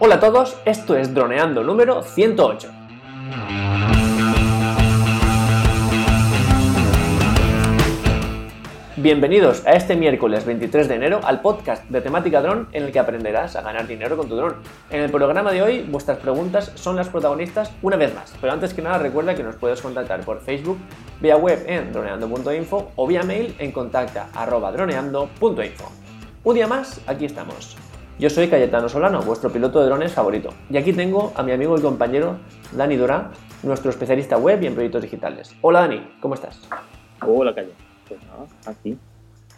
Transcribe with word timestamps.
Hola 0.00 0.14
a 0.14 0.20
todos, 0.20 0.56
esto 0.64 0.96
es 0.96 1.12
Droneando 1.12 1.64
número 1.64 2.04
108. 2.04 2.70
Bienvenidos 8.96 9.66
a 9.66 9.72
este 9.72 9.96
miércoles 9.96 10.44
23 10.44 10.86
de 10.86 10.94
enero 10.94 11.18
al 11.24 11.40
podcast 11.40 11.84
de 11.88 12.00
temática 12.00 12.40
dron 12.40 12.68
en 12.70 12.84
el 12.84 12.92
que 12.92 13.00
aprenderás 13.00 13.56
a 13.56 13.62
ganar 13.62 13.88
dinero 13.88 14.16
con 14.16 14.28
tu 14.28 14.36
dron. 14.36 14.58
En 14.90 15.02
el 15.02 15.10
programa 15.10 15.50
de 15.50 15.62
hoy 15.62 15.82
vuestras 15.82 16.18
preguntas 16.18 16.70
son 16.76 16.94
las 16.94 17.08
protagonistas 17.08 17.72
una 17.82 17.96
vez 17.96 18.14
más, 18.14 18.32
pero 18.40 18.52
antes 18.52 18.74
que 18.74 18.82
nada 18.82 18.98
recuerda 18.98 19.34
que 19.34 19.42
nos 19.42 19.56
puedes 19.56 19.82
contactar 19.82 20.20
por 20.20 20.42
Facebook, 20.42 20.78
vía 21.20 21.36
web 21.36 21.64
en 21.66 21.92
droneando.info 21.92 22.92
o 22.94 23.06
vía 23.08 23.24
mail 23.24 23.56
en 23.58 23.72
contacta@droneando.info. 23.72 25.92
Un 26.44 26.54
día 26.54 26.68
más, 26.68 27.00
aquí 27.08 27.24
estamos. 27.24 27.76
Yo 28.18 28.28
soy 28.28 28.48
Cayetano 28.48 28.88
Solano, 28.88 29.22
vuestro 29.22 29.48
piloto 29.48 29.78
de 29.78 29.86
drones 29.86 30.12
favorito, 30.12 30.50
y 30.68 30.76
aquí 30.76 30.92
tengo 30.92 31.30
a 31.36 31.44
mi 31.44 31.52
amigo 31.52 31.78
y 31.78 31.80
compañero 31.80 32.38
Dani 32.72 32.96
Dora, 32.96 33.30
nuestro 33.62 33.90
especialista 33.90 34.36
web 34.36 34.60
y 34.60 34.66
en 34.66 34.74
proyectos 34.74 35.02
digitales. 35.02 35.54
Hola 35.60 35.82
Dani, 35.82 36.14
¿cómo 36.20 36.34
estás? 36.34 36.68
Hola 37.24 37.54
Calle, 37.54 37.70
pues 38.08 38.20
nada, 38.26 38.46
aquí, 38.66 38.98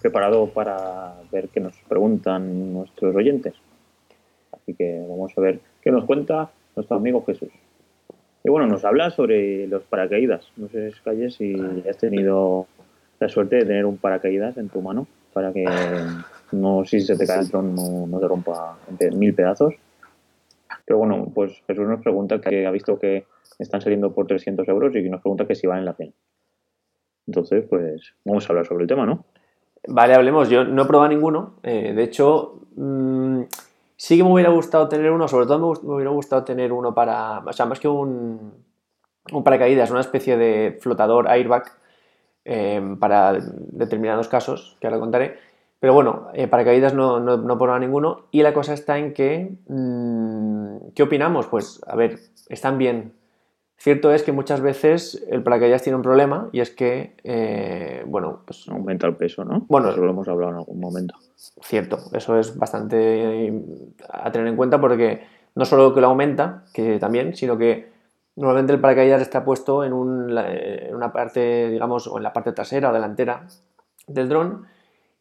preparado 0.03 0.47
para 0.49 1.15
ver 1.33 1.49
qué 1.49 1.59
nos 1.61 1.75
preguntan 1.89 2.75
nuestros 2.75 3.17
oyentes. 3.17 3.55
Así 4.53 4.75
que 4.75 5.07
vamos 5.09 5.33
a 5.39 5.41
ver 5.41 5.61
qué 5.81 5.91
nos 5.91 6.05
cuenta 6.05 6.51
nuestro 6.77 6.99
amigo 6.99 7.25
Jesús. 7.25 7.49
Y 8.45 8.51
bueno, 8.51 8.67
nos 8.67 8.85
habla 8.85 9.11
sobre 9.11 9.69
los 9.69 9.85
paracaídas. 9.85 10.47
No 10.59 10.69
sé, 10.69 10.93
Calle, 11.03 11.31
si 11.31 11.55
has 11.89 11.97
tenido 11.97 12.67
la 13.21 13.31
suerte 13.31 13.57
de 13.57 13.65
tener 13.65 13.87
un 13.87 13.97
paracaídas 13.97 14.59
en 14.59 14.69
tu 14.69 14.83
mano 14.83 15.07
para 15.33 15.51
que 15.51 15.65
no 16.53 16.85
si 16.85 17.01
se 17.01 17.17
te 17.17 17.27
cae 17.27 17.41
el 17.41 17.49
dron 17.49 17.75
no, 17.75 18.07
no 18.07 18.19
te 18.19 18.29
rompa 18.29 18.79
en 18.99 19.19
mil 19.19 19.35
pedazos. 19.35 19.75
Pero 20.85 20.99
bueno, 20.99 21.31
pues 21.35 21.63
Jesús 21.67 21.87
nos 21.87 22.01
pregunta 22.01 22.41
que 22.41 22.67
ha 22.67 22.71
visto 22.71 22.99
que 22.99 23.27
están 23.59 23.81
saliendo 23.81 24.13
por 24.13 24.27
300 24.27 24.67
euros 24.69 24.95
y 24.95 25.09
nos 25.09 25.21
pregunta 25.21 25.47
que 25.47 25.55
si 25.55 25.67
valen 25.67 25.85
la 25.85 25.93
pena. 25.93 26.13
Entonces, 27.27 27.65
pues 27.69 28.15
vamos 28.25 28.45
a 28.45 28.49
hablar 28.49 28.67
sobre 28.67 28.83
el 28.83 28.89
tema, 28.89 29.07
¿no? 29.07 29.25
Vale, 29.87 30.15
hablemos. 30.15 30.49
Yo 30.49 30.65
no 30.65 30.83
he 30.83 30.87
probado 30.87 31.09
ninguno. 31.09 31.55
Eh, 31.63 31.93
de 31.95 32.03
hecho, 32.03 32.61
mmm, 32.77 33.43
sí 33.97 34.17
que 34.17 34.25
me 34.25 34.33
hubiera 34.33 34.51
gustado 34.51 34.89
tener 34.89 35.11
uno. 35.11 35.29
Sobre 35.29 35.47
todo 35.47 35.59
me, 35.59 35.89
me, 35.89 35.95
hubiera 35.95 36.11
gustado 36.11 36.45
tener 36.45 36.73
uno 36.73 36.95
para. 36.95 37.39
O 37.39 37.53
sea, 37.53 37.67
más 37.67 37.79
que 37.79 37.89
un, 37.89 38.53
un 39.33 39.45
paracaídas, 39.45 39.91
una 39.91 40.01
especie 40.01 40.37
de 40.37 40.79
flotador 40.81 41.29
airbag 41.29 41.65
eh, 42.45 42.97
para 42.99 43.35
determinados 43.35 44.29
casos, 44.29 44.77
que 44.81 44.87
ahora 44.87 44.99
contaré. 44.99 45.39
Pero 45.81 45.95
bueno, 45.95 46.29
eh, 46.35 46.47
paracaídas 46.47 46.95
no, 46.95 47.21
no, 47.21 47.39
no 47.39 47.59
por 47.59 47.79
ninguno. 47.81 48.27
Y 48.31 48.43
la 48.43 48.53
cosa 48.53 48.75
está 48.75 48.99
en 48.99 49.15
que. 49.15 49.57
Mmm, 49.67 50.93
¿Qué 50.95 51.03
opinamos? 51.03 51.47
Pues, 51.47 51.81
a 51.87 51.97
ver, 51.97 52.19
están 52.49 52.79
bien. 52.79 53.15
Cierto 53.77 54.13
es 54.13 54.23
que 54.23 54.33
muchas 54.33 54.61
veces 54.61 55.25
el 55.31 55.43
paracaídas 55.43 55.81
tiene 55.81 55.97
un 55.97 56.03
problema 56.03 56.51
y 56.53 56.61
es 56.61 56.71
que, 56.71 57.17
eh, 57.25 58.05
bueno, 58.07 58.43
pues... 58.45 58.69
Aumenta 58.69 59.07
el 59.07 59.17
peso, 59.17 59.43
¿no? 59.43 59.65
Bueno, 59.69 59.89
eso 59.89 60.05
lo 60.05 60.11
hemos 60.11 60.29
hablado 60.29 60.53
en 60.53 60.59
algún 60.59 60.79
momento. 60.79 61.15
Cierto, 61.63 61.99
eso 62.13 62.39
es 62.39 62.59
bastante 62.59 63.51
a 64.11 64.31
tener 64.31 64.49
en 64.49 64.57
cuenta 64.57 64.79
porque 64.79 65.23
no 65.55 65.65
solo 65.65 65.95
que 65.95 66.03
lo 66.03 66.09
aumenta, 66.09 66.65
que 66.75 66.99
también, 66.99 67.35
sino 67.35 67.57
que 67.57 67.91
normalmente 68.37 68.75
el 68.75 68.81
paracaídas 68.81 69.23
está 69.23 69.47
puesto 69.47 69.83
en, 69.83 69.95
un, 69.95 70.37
en 70.37 70.95
una 70.95 71.11
parte, 71.11 71.71
digamos, 71.71 72.07
o 72.07 72.19
en 72.19 72.23
la 72.23 72.35
parte 72.35 72.53
trasera 72.53 72.91
o 72.91 72.93
delantera 72.93 73.47
del 74.07 74.29
dron 74.29 74.67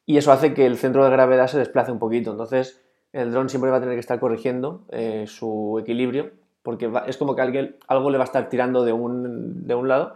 y 0.09 0.17
eso 0.17 0.31
hace 0.31 0.55
que 0.55 0.65
el 0.65 0.79
centro 0.79 1.03
de 1.03 1.11
gravedad 1.11 1.45
se 1.45 1.59
desplace 1.59 1.91
un 1.91 1.99
poquito. 1.99 2.31
Entonces, 2.31 2.81
el 3.13 3.31
dron 3.31 3.47
siempre 3.47 3.69
va 3.69 3.77
a 3.77 3.79
tener 3.79 3.93
que 3.93 3.99
estar 3.99 4.19
corrigiendo 4.19 4.81
eh, 4.89 5.25
su 5.27 5.77
equilibrio 5.79 6.31
porque 6.63 6.91
es 7.05 7.15
como 7.17 7.35
que 7.35 7.43
alguien, 7.43 7.75
algo 7.87 8.09
le 8.09 8.17
va 8.17 8.23
a 8.23 8.25
estar 8.25 8.49
tirando 8.49 8.83
de 8.83 8.91
un, 8.91 9.67
de 9.67 9.75
un 9.75 9.87
lado 9.87 10.15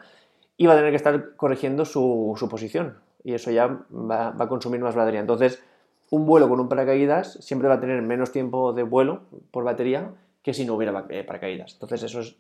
y 0.58 0.66
va 0.66 0.74
a 0.74 0.78
tener 0.78 0.90
que 0.90 0.96
estar 0.96 1.36
corrigiendo 1.36 1.86
su, 1.86 2.34
su 2.38 2.50
posición 2.50 2.98
y 3.24 3.36
eso 3.36 3.52
ya 3.52 3.68
va, 3.68 4.32
va, 4.32 4.46
a 4.46 4.50
consumir 4.50 4.82
más 4.82 4.96
batería. 4.96 5.20
Entonces, 5.20 5.62
un 6.10 6.26
vuelo 6.26 6.50
con 6.50 6.60
un 6.60 6.70
paracaídas 6.70 7.34
siempre 7.42 7.68
va 7.70 7.76
a 7.76 7.80
tener 7.80 8.02
menos 8.02 8.32
tiempo 8.32 8.74
de 8.74 8.82
vuelo 8.82 9.22
por 9.52 9.64
batería 9.64 10.10
que 10.42 10.56
si 10.56 10.66
no 10.66 10.74
hubiera 10.74 11.06
eh, 11.10 11.24
paracaídas. 11.24 11.74
Entonces, 11.74 12.02
eso 12.02 12.22
es 12.22 12.36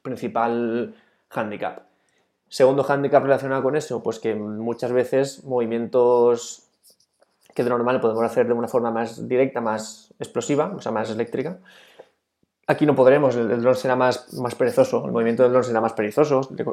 principal 0.00 0.94
handicap. 1.28 1.82
Segundo 2.48 2.82
handicap 2.88 3.22
relacionado 3.22 3.62
con 3.62 3.76
eso, 3.76 4.02
pues 4.02 4.20
que 4.20 4.34
muchas 4.34 4.92
veces 4.92 5.44
movimientos 5.44 6.63
que 7.54 7.64
de 7.64 7.70
normal 7.70 8.00
podemos 8.00 8.24
hacer 8.24 8.46
de 8.46 8.52
una 8.52 8.68
forma 8.68 8.90
más 8.90 9.28
directa, 9.28 9.60
más 9.60 10.12
explosiva, 10.18 10.72
o 10.76 10.80
sea, 10.80 10.92
más 10.92 11.10
eléctrica, 11.10 11.58
Aquí 12.66 12.86
no 12.86 12.94
podremos, 12.94 13.36
el, 13.36 13.50
el 13.50 13.60
dron 13.60 13.74
será 13.74 13.94
más, 13.94 14.32
más 14.34 14.54
perezoso, 14.54 15.04
el 15.04 15.12
movimiento 15.12 15.42
del 15.42 15.52
dron 15.52 15.64
será 15.64 15.80
más 15.80 15.92
perezoso, 15.92 16.40
le, 16.56 16.64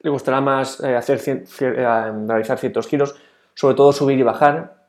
le 0.00 0.10
costará 0.10 0.40
más 0.40 0.80
eh, 0.80 0.94
hacer, 0.94 1.20
eh, 1.26 2.12
realizar 2.26 2.58
ciertos 2.58 2.86
giros, 2.86 3.16
sobre 3.54 3.74
todo 3.74 3.92
subir 3.92 4.18
y 4.18 4.22
bajar. 4.22 4.86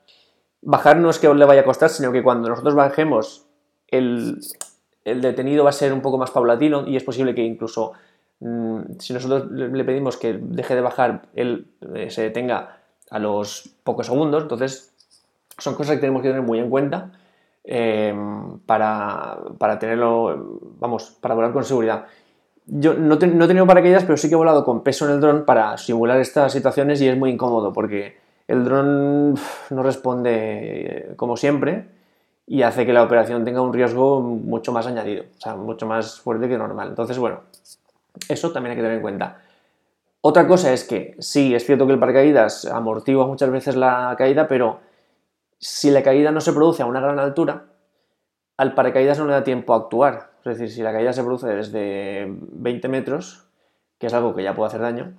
Bajar 0.61 0.97
no 0.97 1.09
es 1.09 1.17
que 1.17 1.33
le 1.33 1.45
vaya 1.45 1.61
a 1.61 1.63
costar, 1.63 1.89
sino 1.89 2.11
que 2.11 2.21
cuando 2.21 2.47
nosotros 2.47 2.75
bajemos, 2.75 3.47
el, 3.87 4.39
el 5.03 5.21
detenido 5.21 5.63
va 5.63 5.71
a 5.71 5.73
ser 5.73 5.93
un 5.93 6.01
poco 6.01 6.19
más 6.19 6.29
paulatino 6.29 6.87
y 6.87 6.95
es 6.95 7.03
posible 7.03 7.33
que 7.33 7.41
incluso 7.41 7.93
mmm, 8.39 8.81
si 8.99 9.13
nosotros 9.13 9.49
le 9.49 9.83
pedimos 9.83 10.17
que 10.17 10.33
deje 10.39 10.75
de 10.75 10.81
bajar, 10.81 11.23
él 11.33 11.71
eh, 11.95 12.11
se 12.11 12.21
detenga 12.21 12.77
a 13.09 13.17
los 13.17 13.73
pocos 13.83 14.05
segundos. 14.05 14.43
Entonces, 14.43 14.93
son 15.59 15.75
cosas 15.75 15.95
que 15.95 16.01
tenemos 16.01 16.21
que 16.21 16.29
tener 16.29 16.43
muy 16.43 16.59
en 16.59 16.69
cuenta 16.69 17.11
eh, 17.63 18.13
para, 18.65 19.37
para, 19.57 19.77
tenerlo, 19.77 20.59
vamos, 20.79 21.17
para 21.21 21.35
volar 21.35 21.53
con 21.53 21.63
seguridad. 21.63 22.05
Yo 22.65 22.93
no, 22.93 23.15
no, 23.15 23.45
he 23.45 23.47
tenido 23.47 23.65
paracaídas, 23.65 24.03
pero 24.03 24.17
sí 24.17 24.27
que 24.27 24.35
he 24.35 24.37
volado 24.37 24.63
con 24.63 24.83
peso 24.83 25.05
en 25.05 25.13
el 25.13 25.21
dron 25.21 25.45
para 25.45 25.77
simular 25.77 26.19
estas 26.19 26.51
situaciones 26.51 27.01
y 27.01 27.07
es 27.07 27.17
muy 27.17 27.31
incómodo 27.31 27.73
porque 27.73 28.17
el 28.47 28.63
dron 28.63 29.33
no 29.69 29.83
responde 29.83 31.13
como 31.15 31.35
siempre 31.37 31.85
y 32.45 32.63
hace 32.63 32.85
que 32.85 32.93
la 32.93 33.03
operación 33.03 33.45
tenga 33.45 33.61
un 33.61 33.73
riesgo 33.73 34.21
mucho 34.21 34.71
más 34.71 34.87
añadido, 34.87 35.23
o 35.37 35.39
sea, 35.39 35.55
mucho 35.55 35.85
más 35.85 36.19
fuerte 36.19 36.49
que 36.49 36.57
normal. 36.57 36.89
Entonces, 36.89 37.17
bueno, 37.19 37.41
eso 38.27 38.51
también 38.51 38.71
hay 38.71 38.77
que 38.77 38.81
tener 38.81 38.97
en 38.97 39.03
cuenta. 39.03 39.37
Otra 40.21 40.47
cosa 40.47 40.73
es 40.73 40.83
que 40.83 41.15
sí, 41.19 41.53
es 41.53 41.65
cierto 41.65 41.85
que 41.85 41.93
el 41.93 41.99
paracaídas 41.99 42.65
amortigua 42.65 43.27
muchas 43.27 43.51
veces 43.51 43.75
la 43.75 44.15
caída, 44.17 44.47
pero 44.47 44.79
si 45.59 45.91
la 45.91 46.01
caída 46.01 46.31
no 46.31 46.41
se 46.41 46.53
produce 46.53 46.81
a 46.81 46.85
una 46.85 47.01
gran 47.01 47.19
altura, 47.19 47.65
al 48.57 48.73
paracaídas 48.73 49.19
no 49.19 49.25
le 49.25 49.33
da 49.33 49.43
tiempo 49.43 49.73
a 49.73 49.77
actuar. 49.77 50.31
Es 50.39 50.57
decir, 50.57 50.69
si 50.69 50.81
la 50.81 50.91
caída 50.91 51.13
se 51.13 51.23
produce 51.23 51.47
desde 51.47 52.25
20 52.27 52.87
metros, 52.87 53.45
que 53.97 54.07
es 54.07 54.13
algo 54.13 54.33
que 54.33 54.43
ya 54.43 54.55
puede 54.55 54.67
hacer 54.67 54.81
daño, 54.81 55.13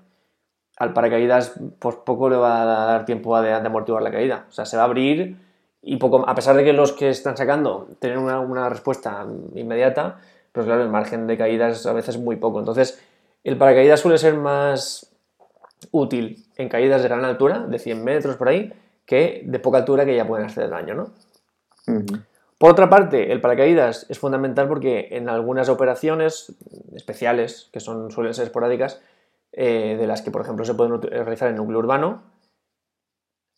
al 0.79 0.95
paracaídas 0.95 1.55
pues 1.79 1.97
poco 1.97 2.31
le 2.31 2.37
va 2.37 2.62
a 2.62 2.87
dar 2.87 3.05
tiempo 3.05 3.37
a 3.37 3.43
de, 3.43 3.53
amortiguar 3.53 4.03
la 4.03 4.11
caída. 4.11 4.47
O 4.49 4.53
sea, 4.53 4.65
se 4.65 4.77
va 4.77 4.84
a 4.84 4.87
abrir 4.87 5.37
y 5.83 5.97
poco, 5.97 6.27
a 6.27 6.34
pesar 6.34 6.56
de 6.56 6.65
que 6.65 6.73
los 6.73 6.93
que 6.93 7.11
están 7.11 7.37
sacando 7.37 7.89
tienen 7.99 8.19
una, 8.19 8.69
respuesta 8.69 9.27
inmediata, 9.55 10.19
pues 10.53 10.67
claro, 10.67 10.83
el 10.83 10.89
margen 10.89 11.27
de 11.27 11.37
caídas 11.37 11.84
a 11.87 11.93
veces 11.93 12.17
es 12.17 12.21
muy 12.21 12.37
poco. 12.37 12.59
Entonces, 12.59 13.03
el 13.45 13.59
paracaídas 13.59 14.00
suele 14.00 14.17
ser 14.17 14.34
más 14.34 15.15
útil 15.91 16.45
en 16.56 16.69
caídas 16.69 17.03
de 17.03 17.09
gran 17.09 17.25
altura, 17.25 17.61
de 17.61 17.79
100 17.79 18.05
metros 18.05 18.37
por 18.37 18.49
ahí, 18.49 18.73
que 19.10 19.43
de 19.44 19.59
poca 19.59 19.78
altura 19.78 20.04
que 20.04 20.15
ya 20.15 20.25
pueden 20.25 20.47
hacer 20.47 20.71
daño, 20.71 20.94
¿no? 20.94 21.03
Uh 21.88 21.98
-huh. 21.98 22.25
Por 22.59 22.71
otra 22.71 22.88
parte, 22.88 23.32
el 23.32 23.41
paracaídas 23.41 24.06
es 24.09 24.21
fundamental 24.21 24.69
porque 24.69 25.09
en 25.10 25.28
algunas 25.28 25.69
operaciones 25.69 26.54
especiales, 26.94 27.70
que 27.72 27.81
son, 27.81 28.12
suelen 28.12 28.34
ser 28.34 28.44
esporádicas, 28.44 29.03
eh, 29.50 29.97
de 29.99 30.06
las 30.06 30.22
que, 30.22 30.31
por 30.31 30.43
ejemplo, 30.43 30.65
se 30.65 30.75
pueden 30.75 31.03
realizar 31.03 31.49
en 31.49 31.56
núcleo 31.56 31.81
urbano, 31.81 32.22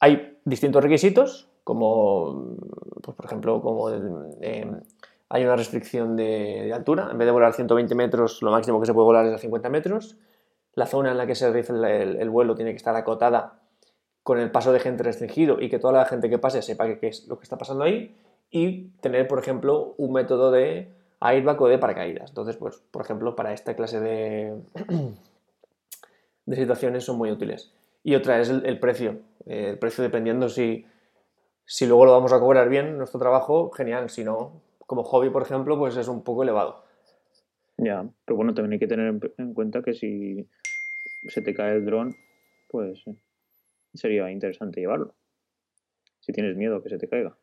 hay 0.00 0.38
distintos 0.46 0.82
requisitos, 0.82 1.50
como, 1.64 2.56
pues, 3.02 3.14
por 3.14 3.26
ejemplo, 3.26 3.60
como 3.60 3.90
eh, 3.90 4.70
hay 5.28 5.44
una 5.44 5.56
restricción 5.56 6.16
de, 6.16 6.62
de, 6.64 6.72
altura, 6.72 7.10
en 7.12 7.18
vez 7.18 7.26
de 7.26 7.32
volar 7.32 7.52
120 7.52 7.94
metros, 7.94 8.40
lo 8.40 8.52
máximo 8.52 8.80
que 8.80 8.86
se 8.86 8.94
puede 8.94 9.04
volar 9.04 9.26
es 9.26 9.34
a 9.34 9.38
50 9.38 9.68
metros, 9.68 10.16
la 10.74 10.86
zona 10.86 11.10
en 11.10 11.18
la 11.18 11.26
que 11.26 11.34
se 11.34 11.50
realiza 11.50 11.74
el, 11.74 11.84
el, 11.84 12.16
el 12.16 12.30
vuelo 12.30 12.54
tiene 12.54 12.70
que 12.70 12.78
estar 12.78 12.96
acotada 12.96 13.61
con 14.22 14.38
el 14.38 14.50
paso 14.50 14.72
de 14.72 14.80
gente 14.80 15.02
restringido 15.02 15.60
y 15.60 15.68
que 15.68 15.78
toda 15.78 15.92
la 15.94 16.04
gente 16.04 16.30
que 16.30 16.38
pase 16.38 16.62
sepa 16.62 16.86
qué 16.98 17.08
es 17.08 17.26
lo 17.28 17.38
que 17.38 17.44
está 17.44 17.58
pasando 17.58 17.84
ahí 17.84 18.14
y 18.50 18.88
tener, 19.00 19.26
por 19.26 19.38
ejemplo, 19.38 19.94
un 19.96 20.12
método 20.12 20.50
de 20.50 20.88
airbag 21.20 21.60
o 21.60 21.68
de 21.68 21.78
paracaídas. 21.78 22.30
Entonces, 22.30 22.56
pues, 22.56 22.76
por 22.90 23.02
ejemplo, 23.02 23.34
para 23.34 23.52
esta 23.52 23.74
clase 23.74 23.98
de, 23.98 24.60
de 26.46 26.56
situaciones 26.56 27.04
son 27.04 27.16
muy 27.16 27.30
útiles. 27.30 27.72
Y 28.04 28.14
otra 28.14 28.40
es 28.40 28.50
el, 28.50 28.78
precio. 28.78 29.20
Eh, 29.46 29.70
el 29.70 29.78
precio 29.78 30.04
dependiendo 30.04 30.48
si, 30.48 30.84
si 31.64 31.86
luego 31.86 32.04
lo 32.04 32.12
vamos 32.12 32.32
a 32.32 32.40
cobrar 32.40 32.68
bien, 32.68 32.98
nuestro 32.98 33.18
trabajo, 33.18 33.70
genial. 33.70 34.10
Si 34.10 34.22
no, 34.22 34.60
como 34.86 35.02
hobby, 35.02 35.30
por 35.30 35.42
ejemplo, 35.42 35.78
pues 35.78 35.96
es 35.96 36.08
un 36.08 36.22
poco 36.22 36.42
elevado. 36.42 36.84
Ya, 37.78 38.04
pero 38.24 38.36
bueno, 38.36 38.54
también 38.54 38.74
hay 38.74 38.78
que 38.78 38.86
tener 38.86 39.18
en 39.38 39.54
cuenta 39.54 39.82
que 39.82 39.94
si 39.94 40.46
se 41.28 41.40
te 41.40 41.54
cae 41.54 41.76
el 41.76 41.86
dron, 41.86 42.14
pues 42.68 43.02
sería 43.94 44.30
interesante 44.30 44.80
llevarlo. 44.80 45.14
Si 46.20 46.32
tienes 46.32 46.56
miedo 46.56 46.76
a 46.76 46.82
que 46.82 46.88
se 46.88 46.98
te 46.98 47.08
caiga. 47.08 47.36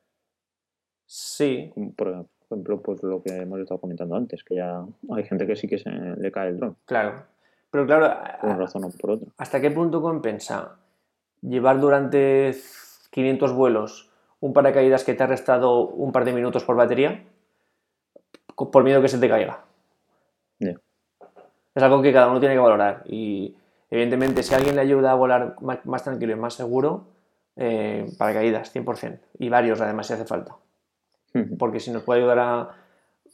Sí. 1.06 1.72
Por, 1.96 1.96
Por 1.96 2.28
ejemplo, 2.46 2.82
pues 2.82 3.04
lo 3.04 3.22
que 3.22 3.36
hemos 3.36 3.60
estado 3.60 3.80
comentando 3.80 4.16
antes, 4.16 4.44
que 4.44 4.56
ya 4.56 4.86
hay 5.16 5.24
gente 5.24 5.46
que 5.46 5.56
sí 5.56 5.68
que 5.68 5.78
se 5.78 5.90
le 5.90 6.32
cae 6.32 6.50
el 6.50 6.58
dron. 6.58 6.78
Claro. 6.86 7.24
Pero 7.72 7.86
claro, 7.86 8.18
por 8.42 8.50
una 8.50 8.60
razón 8.60 8.84
o 8.86 8.90
por 8.90 9.12
otra. 9.12 9.30
¿hasta 9.38 9.62
qué 9.62 9.70
punto 9.70 10.02
compensa 10.02 10.80
llevar 11.42 11.80
durante 11.80 12.56
500 13.12 13.54
vuelos 13.54 14.12
un 14.40 14.54
paracaídas 14.54 15.04
que 15.04 15.14
te 15.14 15.24
ha 15.24 15.28
restado 15.28 15.88
un 15.88 16.12
par 16.12 16.26
de 16.26 16.34
minutos 16.34 16.64
por 16.64 16.76
batería 16.76 17.24
por 18.56 18.84
miedo 18.84 19.02
que 19.02 19.08
se 19.08 19.20
te 19.20 19.30
caiga? 19.30 19.66
Es 21.76 21.84
algo 21.84 22.02
que 22.02 22.12
cada 22.12 22.30
uno 22.30 22.40
tiene 22.40 22.56
que 22.56 22.60
valorar 22.60 23.04
y 23.06 23.56
evidentemente 23.90 24.44
si 24.44 24.54
alguien 24.54 24.76
le 24.76 24.82
ayuda 24.82 25.12
a 25.12 25.16
volar 25.16 25.56
más, 25.62 26.04
tranquilo 26.04 26.34
y 26.34 26.36
más 26.36 26.54
seguro, 26.54 27.08
eh, 27.56 28.06
paracaídas, 28.18 28.74
100%. 28.74 29.20
Y 29.40 29.50
varios 29.50 29.82
además 29.82 30.08
si 30.08 30.14
hace 30.14 30.26
falta. 30.26 30.56
Porque 31.58 31.80
si 31.80 31.92
nos 31.92 32.04
puede 32.04 32.22
ayudar 32.22 32.40
a, 32.40 32.70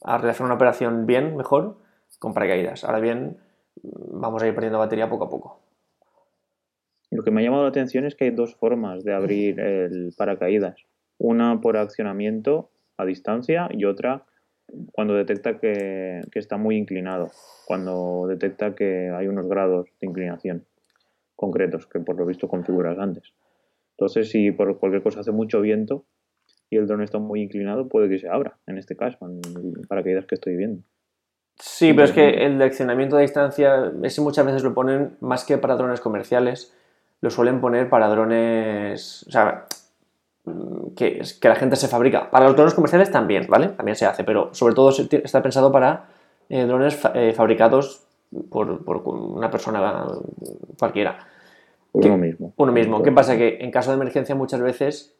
a 0.03 0.17
realizar 0.17 0.45
una 0.45 0.55
operación 0.55 1.05
bien, 1.05 1.35
mejor, 1.37 1.77
con 2.19 2.33
paracaídas. 2.33 2.83
Ahora 2.83 2.99
bien, 2.99 3.37
vamos 3.83 4.41
a 4.43 4.47
ir 4.47 4.53
perdiendo 4.53 4.79
batería 4.79 5.09
poco 5.09 5.25
a 5.25 5.29
poco. 5.29 5.59
Lo 7.11 7.23
que 7.23 7.31
me 7.31 7.41
ha 7.41 7.43
llamado 7.43 7.63
la 7.63 7.69
atención 7.69 8.05
es 8.05 8.15
que 8.15 8.25
hay 8.25 8.31
dos 8.31 8.55
formas 8.55 9.03
de 9.03 9.13
abrir 9.13 9.59
el 9.59 10.13
paracaídas. 10.17 10.75
Una 11.17 11.61
por 11.61 11.77
accionamiento 11.77 12.69
a 12.97 13.05
distancia 13.05 13.69
y 13.71 13.85
otra 13.85 14.25
cuando 14.91 15.13
detecta 15.13 15.59
que, 15.59 16.21
está 16.33 16.57
muy 16.57 16.77
inclinado, 16.77 17.31
cuando 17.65 18.25
detecta 18.27 18.75
que 18.75 19.09
hay 19.09 19.27
unos 19.27 19.47
grados 19.47 19.87
de 19.99 20.07
inclinación 20.07 20.65
concretos 21.35 21.85
que 21.87 21.99
por 21.99 22.17
lo 22.17 22.25
visto 22.25 22.47
configuras 22.47 22.97
antes. 22.97 23.33
Entonces, 23.91 24.29
si 24.29 24.51
por 24.51 24.79
cualquier 24.79 25.03
cosa 25.03 25.19
hace 25.19 25.31
mucho 25.31 25.61
viento 25.61 26.05
y 26.69 26.77
el 26.77 26.87
dron 26.87 27.01
está 27.01 27.19
muy 27.19 27.41
inclinado, 27.41 27.87
puede 27.87 28.09
que 28.09 28.19
se 28.19 28.29
abra, 28.29 28.57
en 28.67 28.77
este 28.77 28.95
caso, 28.95 29.17
en 29.27 29.41
el 29.55 29.87
paracaídas 29.87 30.25
que 30.25 30.35
estoy 30.35 30.55
viendo. 30.55 30.83
Sí, 31.59 31.93
pero 31.93 32.03
es 32.03 32.11
que 32.11 32.45
el 32.45 32.57
de 32.57 32.65
accionamiento 32.65 33.15
a 33.15 33.21
distancia, 33.21 33.91
ese 34.03 34.21
muchas 34.21 34.45
veces 34.45 34.63
lo 34.63 34.73
ponen 34.73 35.15
más 35.21 35.45
que 35.45 35.57
para 35.57 35.75
drones 35.75 36.01
comerciales, 36.01 36.73
lo 37.21 37.29
suelen 37.29 37.61
poner 37.61 37.89
para 37.89 38.09
drones, 38.09 39.25
o 39.27 39.31
sea, 39.31 39.65
que, 40.95 41.21
que 41.39 41.47
la 41.47 41.55
gente 41.55 41.75
se 41.75 41.87
fabrica. 41.87 42.29
Para 42.29 42.45
los 42.45 42.55
drones 42.55 42.73
comerciales 42.73 43.11
también, 43.11 43.47
¿vale? 43.47 43.69
También 43.69 43.95
se 43.95 44.05
hace, 44.05 44.23
pero 44.23 44.53
sobre 44.53 44.73
todo 44.73 44.89
está 44.89 45.41
pensado 45.41 45.71
para 45.71 46.05
eh, 46.49 46.63
drones 46.65 46.99
eh, 47.13 47.33
fabricados 47.35 48.03
por, 48.49 48.81
una 49.05 49.49
persona 49.49 50.05
cualquiera. 50.77 51.27
Uno 51.93 52.17
mismo. 52.17 52.53
Uno 52.57 52.71
mismo. 52.71 53.01
¿Qué 53.01 53.11
pasa? 53.11 53.37
Que 53.37 53.57
en 53.61 53.71
caso 53.71 53.91
de 53.91 53.95
emergencia 53.95 54.35
muchas 54.35 54.61
veces 54.61 55.15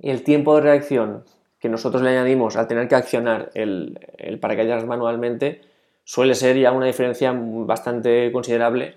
el 0.00 0.22
tiempo 0.22 0.54
de 0.56 0.62
reacción 0.62 1.24
que 1.58 1.68
nosotros 1.68 2.02
le 2.02 2.10
añadimos 2.10 2.56
al 2.56 2.66
tener 2.66 2.88
que 2.88 2.94
accionar 2.94 3.50
el, 3.54 3.98
el 4.18 4.38
paracaídas 4.38 4.84
manualmente 4.86 5.62
suele 6.04 6.34
ser 6.34 6.58
ya 6.58 6.72
una 6.72 6.86
diferencia 6.86 7.34
bastante 7.34 8.30
considerable 8.30 8.94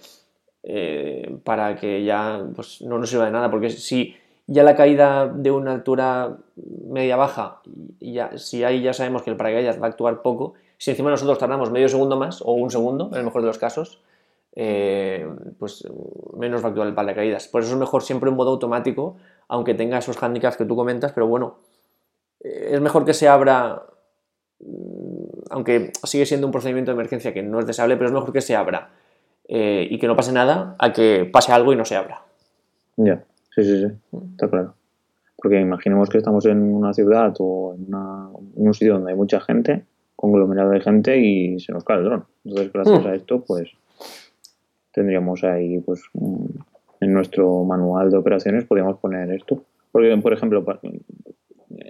eh, 0.63 1.37
para 1.43 1.75
que 1.75 2.03
ya 2.03 2.43
pues, 2.53 2.81
no 2.81 2.99
nos 2.99 3.09
sirva 3.09 3.25
de 3.25 3.31
nada, 3.31 3.49
porque 3.49 3.69
si 3.69 4.15
ya 4.47 4.63
la 4.63 4.75
caída 4.75 5.27
de 5.27 5.51
una 5.51 5.73
altura 5.73 6.37
media-baja, 6.55 7.61
ya, 7.99 8.37
si 8.37 8.63
ahí 8.63 8.81
ya 8.81 8.93
sabemos 8.93 9.21
que 9.21 9.29
el 9.29 9.35
paracaídas 9.35 9.79
va 9.81 9.87
a 9.87 9.89
actuar 9.89 10.21
poco, 10.21 10.53
si 10.77 10.91
encima 10.91 11.09
nosotros 11.09 11.37
tardamos 11.37 11.69
medio 11.69 11.89
segundo 11.89 12.15
más, 12.15 12.41
o 12.41 12.53
un 12.53 12.71
segundo, 12.71 13.09
en 13.11 13.19
el 13.19 13.23
mejor 13.25 13.41
de 13.41 13.47
los 13.47 13.57
casos, 13.57 14.01
eh, 14.55 15.27
pues 15.59 15.85
menos 16.37 16.61
va 16.63 16.67
a 16.67 16.69
actuar 16.69 16.87
el 16.87 16.95
paracaídas. 16.95 17.47
Por 17.47 17.61
eso 17.61 17.73
es 17.73 17.77
mejor 17.77 18.03
siempre 18.03 18.29
un 18.29 18.37
modo 18.37 18.51
automático, 18.51 19.17
aunque 19.49 19.73
tenga 19.73 19.97
esos 19.97 20.21
handicaps 20.21 20.55
que 20.55 20.65
tú 20.65 20.75
comentas, 20.75 21.11
pero 21.11 21.27
bueno, 21.27 21.57
eh, 22.39 22.69
es 22.71 22.81
mejor 22.81 23.03
que 23.03 23.13
se 23.13 23.27
abra, 23.27 23.83
mm, 24.59 25.25
aunque 25.49 25.91
sigue 26.03 26.25
siendo 26.25 26.47
un 26.47 26.53
procedimiento 26.53 26.91
de 26.91 26.95
emergencia 26.95 27.33
que 27.33 27.43
no 27.43 27.59
es 27.59 27.67
deseable, 27.67 27.97
pero 27.97 28.07
es 28.07 28.13
mejor 28.13 28.31
que 28.31 28.41
se 28.41 28.55
abra 28.55 28.91
eh, 29.47 29.87
y 29.89 29.99
que 29.99 30.07
no 30.07 30.15
pase 30.15 30.31
nada 30.31 30.75
a 30.79 30.93
que 30.93 31.29
pase 31.31 31.51
algo 31.51 31.73
y 31.73 31.75
no 31.75 31.85
se 31.85 31.97
abra. 31.97 32.23
Ya, 32.95 33.23
sí, 33.57 33.63
sí, 33.63 33.87
sí, 33.87 34.19
está 34.31 34.47
claro. 34.49 34.75
Porque 35.35 35.59
imaginemos 35.59 36.09
que 36.09 36.17
estamos 36.17 36.45
en 36.45 36.61
una 36.61 36.93
ciudad 36.93 37.33
o 37.39 37.75
en, 37.75 37.93
un 38.55 38.73
sitio 38.73 38.93
donde 38.93 39.11
hay 39.11 39.17
mucha 39.17 39.39
gente, 39.39 39.85
conglomerado 40.15 40.71
de 40.71 40.81
gente 40.81 41.17
y 41.17 41.59
se 41.59 41.71
nos 41.71 41.83
cae 41.83 41.97
el 41.97 42.05
dron. 42.05 42.25
Entonces, 42.45 42.71
gracias 42.71 43.03
mm. 43.03 43.07
a 43.07 43.15
esto, 43.15 43.43
pues 43.45 43.71
tendríamos 44.91 45.43
ahí, 45.43 45.79
pues, 45.79 46.01
en 46.99 47.13
nuestro 47.13 47.63
manual 47.63 48.09
de 48.09 48.17
operaciones 48.17 48.65
podríamos 48.65 48.97
poner 48.97 49.31
esto. 49.31 49.63
Porque, 49.91 50.15
por 50.17 50.33
ejemplo, 50.33 50.65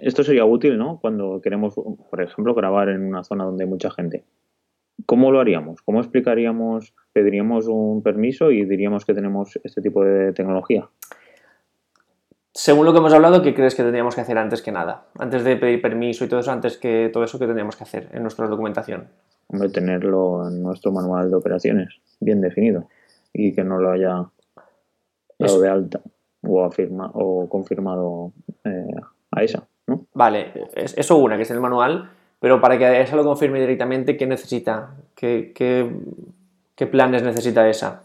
esto 0.02 0.22
sería 0.22 0.44
útil, 0.44 0.76
¿no? 0.78 0.98
Cuando 1.00 1.40
queremos, 1.40 1.74
por 1.74 2.22
ejemplo, 2.22 2.54
grabar 2.54 2.88
en 2.90 3.06
una 3.06 3.24
zona 3.24 3.44
donde 3.44 3.64
hay 3.64 3.70
mucha 3.70 3.90
gente. 3.90 4.24
¿Cómo 5.06 5.30
lo 5.30 5.40
haríamos? 5.40 5.80
¿Cómo 5.82 6.00
explicaríamos? 6.00 6.92
¿Pediríamos 7.12 7.66
un 7.66 8.02
permiso 8.02 8.50
y 8.50 8.64
diríamos 8.64 9.04
que 9.04 9.14
tenemos 9.14 9.58
este 9.64 9.80
tipo 9.80 10.04
de 10.04 10.32
tecnología? 10.32 10.88
Según 12.52 12.86
lo 12.86 12.92
que 12.92 12.98
hemos 12.98 13.12
hablado, 13.12 13.42
¿qué 13.42 13.54
crees 13.54 13.74
que 13.74 13.82
tendríamos 13.82 14.14
que 14.14 14.22
hacer 14.22 14.38
antes 14.38 14.62
que 14.62 14.72
nada? 14.72 15.06
Antes 15.18 15.44
de 15.44 15.56
pedir 15.56 15.80
permiso 15.80 16.24
y 16.24 16.28
todo 16.28 16.40
eso, 16.40 16.50
antes 16.50 16.76
que 16.76 17.10
todo 17.12 17.24
eso, 17.24 17.38
¿qué 17.38 17.46
tendríamos 17.46 17.76
que 17.76 17.84
hacer 17.84 18.08
en 18.12 18.22
nuestra 18.22 18.46
documentación? 18.46 19.08
Hombre, 19.48 19.68
tenerlo 19.70 20.48
en 20.48 20.62
nuestro 20.62 20.92
manual 20.92 21.30
de 21.30 21.36
operaciones, 21.36 22.00
bien 22.20 22.40
definido, 22.40 22.88
y 23.32 23.54
que 23.54 23.64
no 23.64 23.78
lo 23.78 23.90
haya 23.90 24.24
dado 25.38 25.60
de 25.60 25.68
alta 25.68 26.00
o, 26.42 26.64
afirma, 26.64 27.10
o 27.14 27.48
confirmado 27.48 28.32
eh, 28.64 28.94
a 29.30 29.42
esa, 29.42 29.66
¿no? 29.86 30.06
Vale, 30.14 30.52
eso 30.74 31.16
una, 31.16 31.36
que 31.36 31.42
es 31.42 31.50
el 31.50 31.60
manual, 31.60 32.10
pero 32.40 32.60
para 32.60 32.78
que 32.78 33.00
esa 33.00 33.16
lo 33.16 33.24
confirme 33.24 33.60
directamente, 33.60 34.16
¿qué 34.16 34.26
necesita? 34.26 34.94
¿Qué, 35.14 35.52
qué, 35.54 36.86
planes 36.86 37.22
necesita 37.22 37.68
esa? 37.68 38.02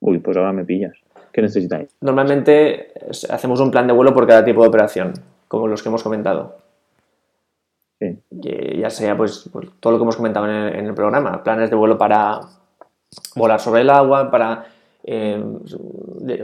Uy, 0.00 0.18
pues 0.18 0.36
ahora 0.36 0.52
me 0.52 0.64
pillas. 0.64 0.96
¿Qué 1.32 1.42
necesitáis? 1.42 1.88
Normalmente 2.00 2.92
hacemos 3.28 3.60
un 3.60 3.70
plan 3.70 3.86
de 3.86 3.92
vuelo 3.92 4.12
por 4.12 4.26
cada 4.26 4.44
tipo 4.44 4.62
de 4.62 4.68
operación, 4.68 5.12
como 5.48 5.68
los 5.68 5.82
que 5.82 5.88
hemos 5.88 6.02
comentado. 6.02 6.56
Sí. 8.00 8.18
ya 8.30 8.88
sea 8.88 9.14
pues, 9.14 9.50
pues, 9.52 9.68
todo 9.78 9.92
lo 9.92 9.98
que 9.98 10.04
hemos 10.04 10.16
comentado 10.16 10.46
en 10.48 10.86
el, 10.86 10.94
programa, 10.94 11.42
planes 11.42 11.68
de 11.68 11.76
vuelo 11.76 11.98
para 11.98 12.40
volar 13.36 13.60
sobre 13.60 13.82
el 13.82 13.90
agua, 13.90 14.30
para 14.30 14.64
eh, 15.04 15.38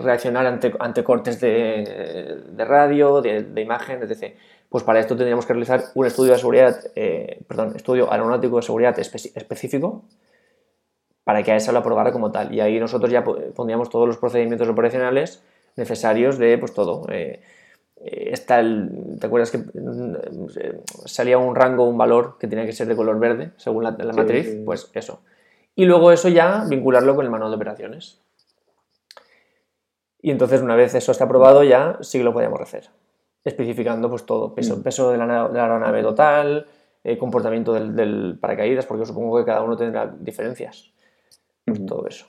reaccionar 0.03 0.45
ante, 0.45 0.75
ante 0.79 1.03
cortes 1.03 1.41
de, 1.41 2.43
de 2.47 2.65
radio, 2.67 3.23
de, 3.23 3.43
de, 3.43 3.61
imagen, 3.63 4.03
etc. 4.03 4.35
Pues 4.69 4.85
para 4.85 5.01
esto 5.01 5.17
tendríamos 5.17 5.47
que 5.47 5.55
realizar 5.55 5.83
un 5.95 6.05
estudio 6.05 6.33
de 6.33 6.39
seguridad, 6.39 6.79
eh, 6.95 7.41
perdón, 7.49 7.73
estudio 7.75 8.13
aeronáutico 8.13 8.57
de 8.57 8.63
seguridad 8.63 8.99
específico 8.99 10.05
para 11.27 11.43
que 11.43 11.51
a 11.51 11.57
esa 11.57 11.73
lo 11.73 11.81
aprobara 11.81 12.13
como 12.13 12.31
tal. 12.31 12.55
Y 12.55 12.61
ahí 12.61 12.79
nosotros 12.79 13.11
ya 13.11 13.25
pondríamos 13.25 13.91
todos 13.91 14.07
los 14.07 14.17
procedimientos 14.17 14.69
operacionales 14.69 15.43
necesarios 15.75 16.39
de 16.39 16.57
pues 16.57 16.73
todo. 16.73 17.05
Eh, 17.11 17.43
está 17.97 18.61
el, 18.61 19.19
¿Te 19.21 19.27
acuerdas 19.27 19.51
que 19.51 19.59
mm, 19.59 20.15
salía 21.05 21.37
un 21.39 21.57
rango, 21.57 21.83
un 21.89 21.99
valor 21.99 22.37
que 22.39 22.47
tenía 22.47 22.65
que 22.65 22.73
ser 22.73 22.87
de 22.87 22.95
color 22.95 23.19
verde 23.19 23.51
según 23.57 23.83
la, 23.83 23.91
matriz? 23.91 24.57
Pues 24.65 24.89
eso. 24.95 25.21
Y 25.75 25.85
luego 25.85 26.13
eso 26.13 26.29
ya 26.29 26.65
vincularlo 26.69 27.17
con 27.17 27.25
el 27.25 27.31
manual 27.33 27.51
de 27.51 27.57
operaciones. 27.57 28.21
Y 30.23 30.31
entonces 30.31 30.63
una 30.63 30.77
vez 30.77 30.95
eso 30.95 31.11
está 31.11 31.25
aprobado 31.25 31.65
ya 31.65 31.99
sí 32.03 32.19
que 32.19 32.25
lo 32.25 32.33
podemos 32.33 32.61
hacer 32.61 32.89
especificando 33.45 34.11
pues 34.11 34.27
todo, 34.27 34.55
peso, 34.55 34.77
mm. 34.77 34.83
peso 34.83 35.13
de, 35.13 35.19
la, 35.19 35.45
aeronave 35.45 36.03
total, 36.03 36.67
eh, 37.05 37.17
comportamiento 37.17 37.73
del, 37.73 38.37
paracaídas, 38.41 38.85
porque 38.87 39.07
supongo 39.07 39.39
que 39.39 39.45
cada 39.45 39.63
uno 39.63 39.77
tendrá 39.77 40.13
diferencias. 40.19 40.93
Pues 41.67 41.85
todo 41.85 42.07
eso. 42.07 42.27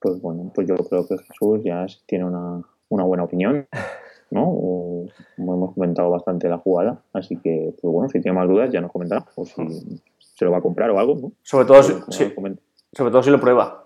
Pues 0.00 0.20
bueno, 0.20 0.50
pues 0.54 0.66
yo 0.66 0.76
creo 0.76 1.06
que 1.06 1.18
Jesús 1.18 1.60
ya 1.62 1.86
tiene 2.06 2.24
una, 2.24 2.64
buena 2.88 3.24
opinión, 3.24 3.68
¿no? 4.30 5.06
hemos 5.36 5.74
comentado 5.74 6.10
bastante 6.10 6.48
la 6.48 6.58
jugada, 6.58 7.02
así 7.12 7.36
que, 7.36 7.74
pues 7.80 7.92
bueno, 7.92 8.08
si 8.08 8.20
tiene 8.20 8.36
más 8.36 8.48
dudas 8.48 8.70
ya 8.72 8.80
nos 8.80 8.90
comentará, 8.90 9.26
o 9.36 9.44
si 9.44 10.00
se 10.18 10.44
lo 10.44 10.50
va 10.50 10.58
a 10.58 10.62
comprar 10.62 10.90
o 10.90 10.98
algo, 10.98 11.14
¿no? 11.16 11.32
Sobre 11.42 11.66
todo, 11.66 11.82
si, 11.82 11.92
sobre 12.92 13.10
todo 13.10 13.22
si 13.22 13.30
lo 13.30 13.40
prueba 13.40 13.84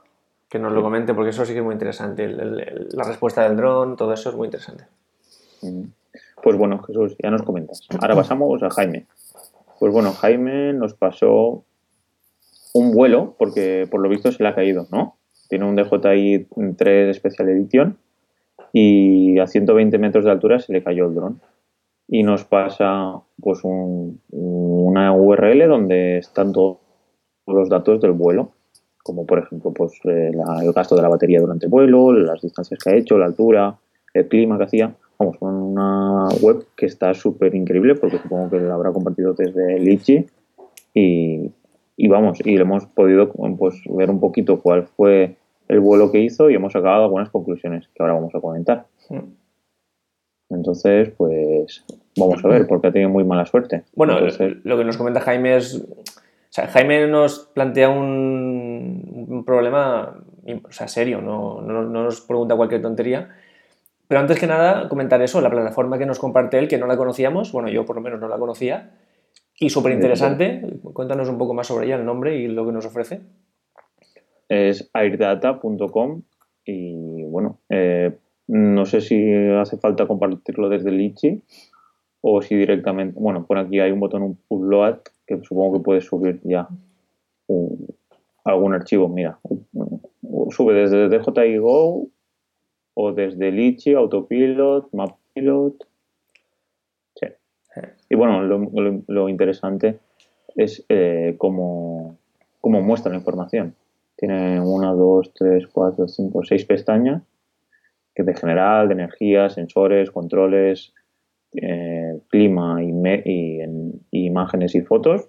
que 0.48 0.58
nos 0.58 0.72
lo 0.72 0.82
comente, 0.82 1.14
porque 1.14 1.30
eso 1.30 1.44
sí 1.44 1.52
que 1.52 1.58
es 1.58 1.64
muy 1.64 1.74
interesante. 1.74 2.26
la 2.28 3.04
respuesta 3.04 3.42
del 3.42 3.56
dron, 3.56 3.96
todo 3.96 4.12
eso 4.12 4.30
es 4.30 4.36
muy 4.36 4.46
interesante. 4.46 4.84
Pues 6.42 6.56
bueno, 6.56 6.82
Jesús, 6.82 7.16
ya 7.22 7.30
nos 7.30 7.42
comentas. 7.42 7.86
Ahora 8.00 8.14
pasamos 8.14 8.62
a 8.62 8.70
Jaime. 8.70 9.06
Pues 9.78 9.92
bueno, 9.92 10.12
Jaime 10.12 10.72
nos 10.72 10.94
pasó 10.94 11.64
un 12.74 12.92
vuelo, 12.92 13.34
porque 13.38 13.86
por 13.90 14.00
lo 14.00 14.08
visto 14.08 14.32
se 14.32 14.42
le 14.42 14.48
ha 14.48 14.54
caído, 14.54 14.86
¿no? 14.90 15.16
Tiene 15.48 15.64
un 15.64 15.76
DJI 15.76 16.48
3 16.76 17.16
Special 17.16 17.48
Edition 17.48 17.98
y 18.72 19.38
a 19.38 19.46
120 19.46 19.98
metros 19.98 20.24
de 20.24 20.30
altura 20.30 20.58
se 20.58 20.72
le 20.72 20.82
cayó 20.82 21.06
el 21.06 21.14
dron. 21.14 21.40
Y 22.06 22.22
nos 22.22 22.44
pasa 22.44 23.20
pues 23.40 23.60
una 23.64 25.12
URL 25.12 25.68
donde 25.68 26.18
están 26.18 26.52
todos 26.52 26.78
los 27.46 27.68
datos 27.68 28.00
del 28.00 28.12
vuelo 28.12 28.52
como 29.08 29.24
por 29.24 29.38
ejemplo 29.38 29.72
pues, 29.72 29.92
eh, 30.04 30.32
el 30.62 30.72
gasto 30.74 30.94
de 30.94 31.00
la 31.00 31.08
batería 31.08 31.40
durante 31.40 31.64
el 31.64 31.70
vuelo, 31.70 32.12
las 32.12 32.42
distancias 32.42 32.78
que 32.78 32.90
ha 32.90 32.94
hecho, 32.94 33.16
la 33.16 33.24
altura, 33.24 33.74
el 34.12 34.28
clima 34.28 34.58
que 34.58 34.64
hacía. 34.64 34.94
vamos, 35.18 35.38
una 35.40 36.28
web 36.42 36.66
que 36.76 36.84
está 36.84 37.14
súper 37.14 37.54
increíble 37.54 37.94
porque 37.94 38.18
supongo 38.18 38.50
que 38.50 38.60
la 38.60 38.74
habrá 38.74 38.92
compartido 38.92 39.32
desde 39.32 39.78
Litchi 39.78 40.26
y, 40.92 41.50
y, 41.98 42.06
vamos, 42.08 42.38
y 42.44 42.56
hemos 42.56 42.86
podido 42.86 43.32
pues, 43.32 43.82
ver 43.90 44.08
un 44.08 44.20
poquito 44.20 44.60
cuál 44.60 44.84
fue 44.84 45.34
el 45.66 45.80
vuelo 45.80 46.10
que 46.10 46.20
hizo 46.20 46.48
y 46.48 46.54
hemos 46.54 46.72
sacado 46.72 47.02
algunas 47.02 47.28
conclusiones 47.28 47.88
que 47.88 48.02
ahora 48.02 48.14
vamos 48.14 48.34
a 48.34 48.40
comentar. 48.40 48.86
Entonces, 50.48 51.10
pues 51.16 51.84
vamos 52.16 52.42
a 52.44 52.48
ver, 52.48 52.68
porque 52.68 52.86
ha 52.86 52.92
tenido 52.92 53.10
muy 53.10 53.24
mala 53.24 53.44
suerte. 53.44 53.82
Bueno, 53.96 54.16
lo 54.20 54.78
que 54.78 54.84
nos 54.84 54.96
comenta 54.96 55.20
Jaime 55.20 55.56
es. 55.56 55.74
O 55.74 56.50
sea, 56.50 56.68
Jaime 56.68 57.08
nos 57.08 57.50
plantea 57.52 57.90
un, 57.90 59.26
un 59.28 59.44
problema 59.44 60.22
o 60.56 60.72
sea, 60.72 60.88
serio, 60.88 61.20
no, 61.20 61.60
no, 61.60 61.82
no, 61.82 62.04
nos 62.04 62.20
pregunta 62.20 62.56
cualquier 62.56 62.80
tontería. 62.80 63.28
Pero 64.06 64.20
antes 64.20 64.38
que 64.38 64.46
nada, 64.46 64.88
comentar 64.88 65.20
eso, 65.20 65.40
la 65.40 65.50
plataforma 65.50 65.98
que 65.98 66.06
nos 66.06 66.18
comparte 66.18 66.58
él, 66.58 66.68
que 66.68 66.78
no 66.78 66.86
la 66.86 66.96
conocíamos, 66.96 67.52
bueno, 67.52 67.68
yo 67.68 67.84
por 67.84 67.96
lo 67.96 68.02
menos 68.02 68.20
no 68.20 68.28
la 68.28 68.38
conocía, 68.38 68.90
y 69.60 69.70
súper 69.70 69.92
interesante. 69.92 70.62
Cuéntanos 70.92 71.28
un 71.28 71.38
poco 71.38 71.54
más 71.54 71.66
sobre 71.66 71.86
ella, 71.86 71.96
el 71.96 72.04
nombre 72.04 72.36
y 72.38 72.48
lo 72.48 72.66
que 72.66 72.72
nos 72.72 72.86
ofrece. 72.86 73.20
Es 74.48 74.88
airdata.com 74.92 76.22
y 76.64 77.24
bueno, 77.24 77.58
eh, 77.68 78.16
no 78.46 78.86
sé 78.86 79.00
si 79.00 79.32
hace 79.60 79.76
falta 79.78 80.06
compartirlo 80.06 80.68
desde 80.68 80.90
Litchi 80.90 81.42
o 82.20 82.42
si 82.42 82.56
directamente, 82.56 83.18
bueno, 83.18 83.46
por 83.46 83.58
aquí 83.58 83.80
hay 83.80 83.90
un 83.90 84.00
botón, 84.00 84.22
un 84.22 84.38
upload, 84.48 84.98
que 85.26 85.40
supongo 85.42 85.78
que 85.78 85.84
puedes 85.84 86.04
subir 86.04 86.40
ya 86.44 86.68
algún 88.44 88.74
archivo. 88.74 89.08
Mira, 89.08 89.38
sube 90.50 90.74
desde 90.74 91.08
DJI 91.08 91.58
Go 91.58 92.08
o 92.94 93.12
desde 93.12 93.52
Litchi, 93.52 93.94
Autopilot, 93.94 94.92
MapPilot. 94.92 95.87
Y 98.08 98.14
bueno, 98.14 98.42
lo, 98.42 99.28
interesante 99.28 99.98
es 100.56 100.84
eh, 100.88 101.34
cómo, 101.38 102.18
cómo 102.60 102.80
muestra 102.82 103.10
la 103.12 103.18
información. 103.18 103.74
Tiene 104.16 104.60
una, 104.60 104.92
dos, 104.92 105.32
tres, 105.34 105.66
cuatro, 105.68 106.08
cinco, 106.08 106.42
seis 106.44 106.64
pestañas 106.64 107.22
que 108.18 108.24
de 108.24 108.34
general, 108.34 108.88
de 108.88 108.94
energía, 108.94 109.48
sensores, 109.48 110.10
controles, 110.10 110.92
eh, 111.52 112.18
clima 112.28 112.82
y, 112.82 113.62
imágenes 114.10 114.74
y 114.74 114.80
fotos. 114.80 115.28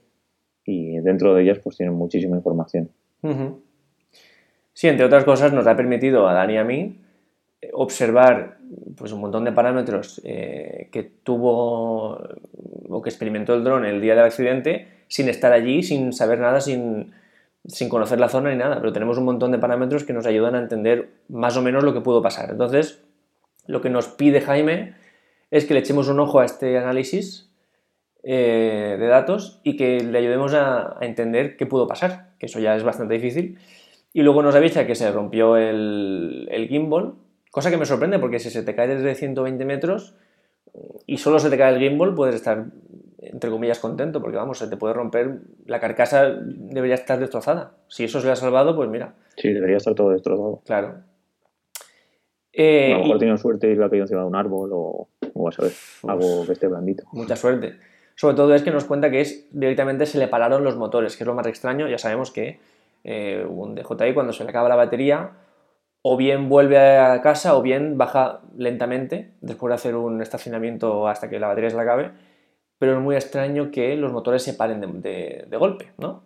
Y 0.65 0.97
dentro 0.99 1.35
de 1.35 1.43
ellas 1.43 1.59
pues 1.59 1.77
tienen 1.77 1.95
muchísima 1.95 2.35
información. 2.35 2.89
Sí, 4.73 4.87
entre 4.87 5.05
otras 5.05 5.23
cosas 5.23 5.53
nos 5.53 5.67
ha 5.67 5.75
permitido 5.75 6.27
a 6.27 6.33
Dani 6.33 6.53
y 6.53 6.57
a 6.57 6.63
mí 6.63 7.01
eh, 7.61 7.69
observar 7.73 8.58
pues, 8.95 9.11
un 9.11 9.21
montón 9.21 9.45
de 9.45 9.51
parámetros 9.51 10.21
eh, 10.23 10.89
que 10.91 11.03
tuvo 11.03 12.19
o 12.89 13.01
que 13.01 13.09
experimentó 13.09 13.53
el 13.53 13.63
dron 13.63 13.85
el 13.85 14.01
día 14.01 14.15
del 14.15 14.25
accidente 14.25 14.87
sin 15.07 15.29
estar 15.29 15.51
allí, 15.51 15.83
sin 15.83 16.13
saber 16.13 16.39
nada, 16.39 16.61
sin, 16.61 17.13
sin 17.65 17.89
conocer 17.89 18.19
la 18.19 18.29
zona 18.29 18.51
ni 18.51 18.57
nada, 18.57 18.79
pero 18.79 18.93
tenemos 18.93 19.17
un 19.17 19.25
montón 19.25 19.51
de 19.51 19.59
parámetros 19.59 20.03
que 20.03 20.13
nos 20.13 20.25
ayudan 20.25 20.55
a 20.55 20.59
entender 20.59 21.09
más 21.29 21.57
o 21.57 21.61
menos 21.61 21.83
lo 21.83 21.93
que 21.93 22.01
pudo 22.01 22.21
pasar. 22.21 22.49
Entonces, 22.51 23.03
lo 23.67 23.81
que 23.81 23.89
nos 23.89 24.07
pide 24.07 24.41
Jaime 24.41 24.95
es 25.51 25.65
que 25.65 25.73
le 25.73 25.79
echemos 25.79 26.07
un 26.07 26.19
ojo 26.19 26.39
a 26.39 26.45
este 26.45 26.77
análisis 26.77 27.51
eh, 28.23 28.97
de 28.99 29.07
datos 29.07 29.61
y 29.63 29.77
que 29.77 30.01
le 30.01 30.17
ayudemos 30.17 30.53
a, 30.53 30.97
entender 31.01 31.57
qué 31.57 31.65
pudo 31.65 31.87
pasar, 31.87 32.31
que 32.39 32.47
eso 32.47 32.59
ya 32.59 32.75
es 32.75 32.83
bastante 32.83 33.15
difícil. 33.15 33.57
Y 34.13 34.23
luego 34.23 34.41
nos 34.43 34.55
avisa 34.55 34.87
que 34.87 34.95
se 34.95 35.11
rompió 35.11 35.55
el, 35.55 36.47
el 36.51 36.67
gimbal, 36.67 37.13
cosa 37.51 37.69
que 37.69 37.77
me 37.77 37.85
sorprende 37.85 38.19
porque 38.19 38.39
si 38.39 38.49
se 38.49 38.63
te 38.63 38.75
cae 38.75 38.87
desde 38.87 39.15
120 39.15 39.65
metros 39.65 40.15
y 41.05 41.17
solo 41.17 41.39
se 41.39 41.49
te 41.49 41.57
cae 41.57 41.73
el 41.73 41.79
gimbal, 41.79 42.13
puedes 42.13 42.35
estar 42.35 42.67
entre 43.21 43.49
comillas, 43.49 43.79
contento, 43.79 44.21
porque 44.21 44.37
vamos, 44.37 44.57
se 44.57 44.67
te 44.67 44.77
puede 44.77 44.93
romper, 44.93 45.39
la 45.65 45.79
carcasa 45.79 46.29
debería 46.29 46.95
estar 46.95 47.19
destrozada. 47.19 47.73
Si 47.87 48.03
eso 48.03 48.19
se 48.19 48.27
le 48.27 48.33
ha 48.33 48.35
salvado, 48.35 48.75
pues 48.75 48.89
mira. 48.89 49.13
Sí, 49.37 49.51
debería 49.53 49.77
estar 49.77 49.93
todo 49.93 50.11
destrozado. 50.11 50.61
Claro. 50.65 50.87
a 52.57 52.61
lo 52.61 52.99
mejor 52.99 53.15
ha 53.15 53.19
tenido 53.19 53.37
suerte 53.37 53.71
y 53.71 53.75
le 53.75 53.85
ha 53.85 53.89
caído 53.89 54.05
encima 54.05 54.21
de 54.21 54.27
un 54.27 54.35
árbol 54.35 54.71
o, 54.73 55.09
o 55.33 55.49
a 55.49 56.11
algo 56.11 56.45
que 56.45 56.53
esté 56.53 56.67
blandito. 56.67 57.03
Mucha 57.11 57.35
suerte. 57.35 57.75
Sobre 58.15 58.35
todo 58.35 58.53
es 58.53 58.63
que 58.63 58.71
nos 58.71 58.85
cuenta 58.85 59.11
que 59.11 59.21
es 59.21 59.47
directamente 59.51 60.05
se 60.05 60.17
le 60.17 60.27
pararon 60.27 60.63
los 60.63 60.75
motores, 60.77 61.15
que 61.15 61.23
es 61.23 61.27
lo 61.27 61.35
más 61.35 61.47
extraño. 61.47 61.87
Ya 61.87 61.97
sabemos 61.97 62.31
que 62.31 62.59
eh, 63.03 63.45
un 63.47 63.75
DJI 63.75 64.13
cuando 64.13 64.33
se 64.33 64.43
le 64.43 64.49
acaba 64.49 64.69
la 64.69 64.75
batería, 64.75 65.31
o 66.11 66.17
bien 66.17 66.49
vuelve 66.49 66.77
a 66.79 67.21
casa 67.21 67.55
o 67.55 67.61
bien 67.61 67.97
baja 67.97 68.41
lentamente 68.57 69.35
después 69.41 69.69
de 69.69 69.75
hacer 69.75 69.95
un 69.95 70.21
estacionamiento 70.21 71.07
hasta 71.07 71.29
que 71.29 71.39
la 71.39 71.47
batería 71.47 71.69
se 71.69 71.75
le 71.75 71.83
acabe 71.83 72.11
pero 72.79 72.93
es 72.93 72.99
muy 72.99 73.15
extraño 73.15 73.69
que 73.69 73.95
los 73.95 74.11
motores 74.11 74.41
se 74.41 74.53
paren 74.53 74.79
de, 75.01 75.57
golpe, 75.59 75.91
¿no? 75.97 76.23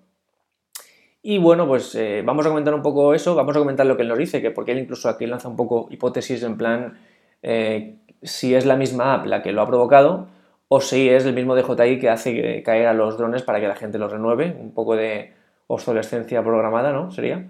Y 1.22 1.38
bueno, 1.40 1.68
pues 1.68 1.96
eh, 1.96 2.22
vamos 2.24 2.46
a 2.46 2.50
comentar 2.50 2.74
un 2.74 2.82
poco 2.82 3.14
eso, 3.14 3.34
vamos 3.34 3.56
a 3.56 3.60
comentar 3.60 3.86
lo 3.86 3.96
que 3.96 4.04
él 4.04 4.10
nos 4.10 4.18
dice, 4.18 4.42
que 4.42 4.52
porque 4.52 4.74
él 4.74 4.80
incluso 4.80 5.10
aquí 5.10 5.26
lanza 5.26 5.50
un 5.50 5.56
poco 5.56 5.88
hipótesis 5.90 6.44
en 6.44 6.58
plan 6.58 7.00
eh, 7.42 7.96
si 8.22 8.56
es 8.56 8.66
la 8.66 8.76
misma 8.78 9.16
app 9.16 9.26
la 9.26 9.42
que 9.42 9.52
lo 9.52 9.62
ha 9.62 9.68
provocado 9.68 10.28
o 10.68 10.80
si 10.80 11.10
es 11.10 11.26
el 11.26 11.34
mismo 11.34 11.56
DJI 11.56 12.00
que 12.00 12.10
hace 12.10 12.62
caer 12.64 12.88
a 12.88 12.94
los 12.94 13.18
drones 13.18 13.42
para 13.42 13.60
que 13.60 13.68
la 13.68 13.76
gente 13.76 13.98
los 13.98 14.12
renueve, 14.12 14.56
un 14.60 14.74
poco 14.74 14.96
de 14.96 15.34
obsolescencia 15.68 16.44
programada, 16.44 16.92
¿no? 16.92 17.12
Sería. 17.12 17.50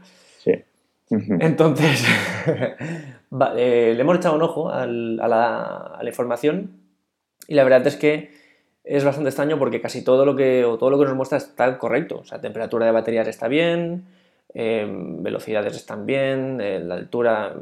Entonces, 1.40 2.06
eh, 3.58 3.94
le 3.96 4.02
hemos 4.02 4.18
echado 4.18 4.36
un 4.36 4.42
ojo 4.42 4.70
a, 4.70 4.86
la, 4.86 6.00
información 6.06 6.72
y 7.48 7.56
la 7.56 7.64
verdad 7.64 7.86
es 7.88 7.96
que 7.96 8.32
es 8.84 9.04
bastante 9.04 9.30
extraño 9.30 9.58
porque 9.58 9.82
casi 9.82 10.04
todo 10.04 10.26
lo 10.26 10.36
que, 10.36 10.66
todo 10.80 10.90
lo 10.90 11.00
que 11.00 11.06
nos 11.06 11.16
muestra 11.16 11.38
está 11.38 11.78
correcto. 11.78 12.20
O 12.20 12.26
sea, 12.26 12.42
temperatura 12.42 12.86
de 12.86 12.92
baterías 12.92 13.28
está 13.28 13.48
bien, 13.48 14.06
em, 14.54 15.24
velocidades 15.24 15.76
están 15.76 16.06
bien, 16.06 16.60
eh, 16.62 16.80
la 16.80 16.96
altura, 16.96 17.56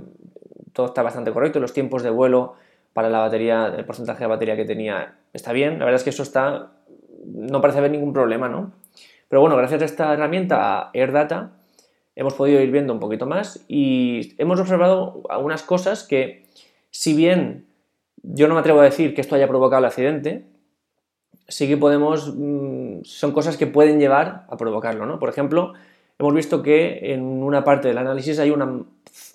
todo 0.74 0.88
está 0.88 1.04
bastante 1.04 1.32
correcto. 1.32 1.60
Los 1.60 1.74
tiempos 1.74 2.04
de 2.04 2.10
vuelo 2.10 2.56
para 2.94 3.10
la 3.10 3.20
batería, 3.20 3.74
el 3.78 3.86
porcentaje 3.86 4.24
de 4.24 4.28
batería 4.28 4.56
que 4.56 4.66
tenía 4.66 5.16
está 5.34 5.54
bien. 5.54 5.80
La 5.80 5.86
verdad 5.86 6.00
es 6.00 6.04
que 6.04 6.10
eso 6.10 6.24
está, 6.24 6.72
no 7.26 7.62
parece 7.62 7.80
haber 7.80 7.92
ningún 7.92 8.14
problema, 8.14 8.50
¿no? 8.50 8.72
Pero 9.30 9.42
bueno, 9.42 9.56
gracias 9.56 9.82
a 9.82 9.86
esta 9.86 10.14
herramienta 10.14 10.90
AirData 10.94 11.52
hemos 12.16 12.34
podido 12.34 12.62
ir 12.62 12.72
viendo 12.72 12.94
un 12.94 13.00
poquito 13.00 13.26
más 13.26 13.64
y 13.68 14.34
hemos 14.38 14.60
observado 14.60 15.24
algunas 15.30 15.64
cosas 15.64 16.04
que, 16.04 16.46
si 16.90 17.14
bien 17.14 17.66
yo 18.24 18.48
no 18.48 18.54
me 18.54 18.60
atrevo 18.60 18.82
a 18.82 18.86
decir 18.86 19.14
que 19.14 19.22
esto 19.22 19.36
haya 19.36 19.48
provocado 19.48 19.80
el 19.80 19.86
accidente, 19.86 20.46
sí 21.48 21.68
que 21.68 21.78
podemos, 21.78 22.34
mm, 22.36 23.02
son 23.04 23.32
cosas 23.32 23.58
que 23.58 23.68
pueden 23.68 24.00
llevar 24.00 24.46
a 24.50 24.58
provocarlo, 24.58 25.06
¿no? 25.06 25.20
Por 25.20 25.30
ejemplo, 25.30 25.74
hemos 26.20 26.34
visto 26.34 26.62
que 26.62 27.14
en 27.14 27.22
una 27.22 27.64
parte 27.64 27.88
del 27.88 27.98
análisis 27.98 28.40
hay, 28.40 28.52
una, 28.52 28.84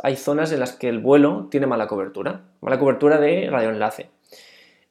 hay 0.02 0.16
zonas 0.16 0.52
en 0.52 0.60
las 0.60 0.72
que 0.72 0.88
el 0.88 0.98
vuelo 0.98 1.48
tiene 1.50 1.66
mala 1.66 1.86
cobertura, 1.86 2.42
mala 2.60 2.78
cobertura 2.78 3.18
de 3.18 3.48
radioenlace. 3.50 4.10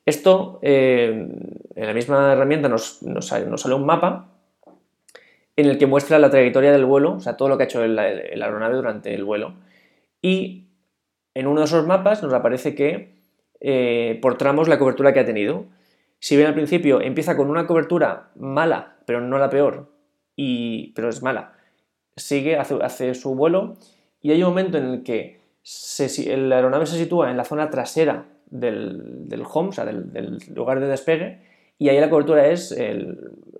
Esto, 0.05 0.59
eh, 0.61 1.27
en 1.75 1.85
la 1.87 1.93
misma 1.93 2.33
herramienta 2.33 2.69
nos, 2.69 3.01
nos, 3.01 3.25
sale 3.27 3.73
un 3.73 3.85
mapa 3.85 4.34
en 5.57 5.67
el 5.67 5.77
que 5.77 5.87
muestra 5.87 6.19
la 6.19 6.29
trayectoria 6.29 6.71
del 6.71 6.85
vuelo, 6.85 7.13
o 7.13 7.19
sea, 7.19 7.37
todo 7.37 7.49
lo 7.49 7.57
que 7.57 7.63
ha 7.63 7.65
hecho 7.65 7.83
el, 7.83 7.97
aeronave 7.97 8.75
durante 8.75 9.13
el 9.13 9.23
vuelo. 9.23 9.53
Y 10.21 10.67
en 11.33 11.47
uno 11.47 11.61
de 11.61 11.65
esos 11.65 11.85
mapas 11.85 12.23
nos 12.23 12.33
aparece 12.33 12.75
que 12.75 13.15
eh, 13.61 14.19
por 14.21 14.37
tramos 14.37 14.67
la 14.67 14.77
cobertura 14.79 15.13
que 15.13 15.21
ha 15.21 15.25
tenido. 15.25 15.65
Si 16.19 16.35
bien 16.35 16.47
al 16.47 16.53
principio 16.53 17.01
empieza 17.01 17.37
con 17.37 17.49
una 17.49 17.67
cobertura 17.67 18.31
mala, 18.35 18.97
pero 19.05 19.21
no 19.21 19.37
la 19.37 19.49
peor, 19.49 19.91
y, 20.35 20.91
pero 20.93 21.09
es 21.09 21.21
mala, 21.21 21.53
sigue, 22.15 22.57
hace, 22.57 23.13
su 23.13 23.35
vuelo 23.35 23.77
y 24.21 24.31
hay 24.31 24.43
un 24.43 24.49
momento 24.49 24.77
en 24.77 24.85
el 24.85 25.03
que 25.03 25.39
la 26.37 26.55
aeronave 26.55 26.85
se 26.85 26.97
sitúa 26.97 27.31
en 27.31 27.37
la 27.37 27.45
zona 27.45 27.69
trasera 27.69 28.25
del, 28.47 29.43
home, 29.51 29.69
o 29.69 29.71
sea, 29.71 29.85
del, 29.85 30.39
lugar 30.53 30.79
de 30.79 30.87
despegue, 30.87 31.41
y 31.77 31.89
ahí 31.89 31.99
la 31.99 32.09
cobertura 32.09 32.47
es 32.47 32.75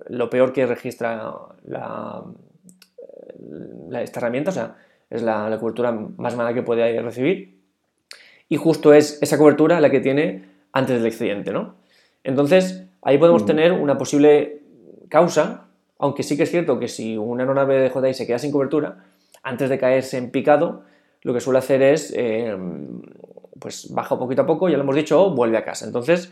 lo 0.08 0.30
peor 0.30 0.54
que 0.54 0.66
registra 0.66 1.34
la, 1.64 2.24
esta 4.02 4.20
herramienta, 4.20 4.52
o 4.52 4.54
sea, 4.54 4.76
es 5.10 5.22
la, 5.22 5.50
la, 5.50 5.60
cobertura 5.60 5.92
más 5.92 6.36
mala 6.36 6.54
que 6.54 6.64
puede 6.64 7.02
recibir. 7.02 7.60
Y 8.48 8.58
justo 8.58 8.94
es 8.94 9.22
esa 9.22 9.38
cobertura 9.38 9.80
la 9.82 9.90
que 9.90 10.00
tiene 10.00 10.46
antes 10.72 10.98
del 10.98 11.08
accidente, 11.08 11.52
¿no? 11.52 11.76
Entonces, 12.24 12.86
ahí 13.02 13.18
podemos 13.18 13.44
mm. 13.44 13.48
tener 13.48 13.72
una 13.72 13.98
posible 13.98 14.62
causa, 15.10 15.68
aunque 15.98 16.24
sí 16.24 16.38
que 16.38 16.44
es 16.44 16.52
cierto 16.52 16.80
que 16.80 16.88
si 16.88 17.18
una 17.18 17.44
aeronave 17.44 17.80
de 17.80 17.90
JI 17.90 18.14
se 18.14 18.28
queda 18.28 18.40
sin 18.40 18.52
cobertura, 18.52 19.06
antes 19.44 19.70
de 19.70 19.78
caerse 19.78 20.18
en 20.18 20.32
picado, 20.32 20.84
lo 21.22 21.34
que 21.34 21.40
suele 21.40 21.60
hacer 21.60 21.82
es, 21.82 22.14
eh, 22.16 22.56
pues 23.60 23.94
baja 23.94 24.18
poquito 24.18 24.42
a 24.42 24.46
poco, 24.46 24.70
ya 24.70 24.78
lo 24.78 24.84
hemos 24.84 24.96
dicho, 24.96 25.24
o 25.24 25.36
vuelve 25.36 25.58
a 25.58 25.64
casa. 25.64 25.86
Entonces, 25.86 26.32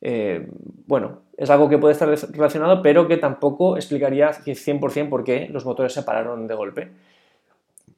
eh, 0.00 0.48
bueno, 0.86 1.20
es 1.36 1.50
algo 1.50 1.68
que 1.68 1.78
puede 1.78 1.92
estar 1.92 2.08
relacionado, 2.08 2.82
pero 2.82 3.06
que 3.08 3.16
tampoco 3.16 3.76
explicaría 3.76 4.30
100% 4.30 5.08
por 5.08 5.24
qué 5.24 5.48
los 5.50 5.64
motores 5.64 5.92
se 5.92 6.02
pararon 6.02 6.46
de 6.46 6.54
golpe. 6.54 6.90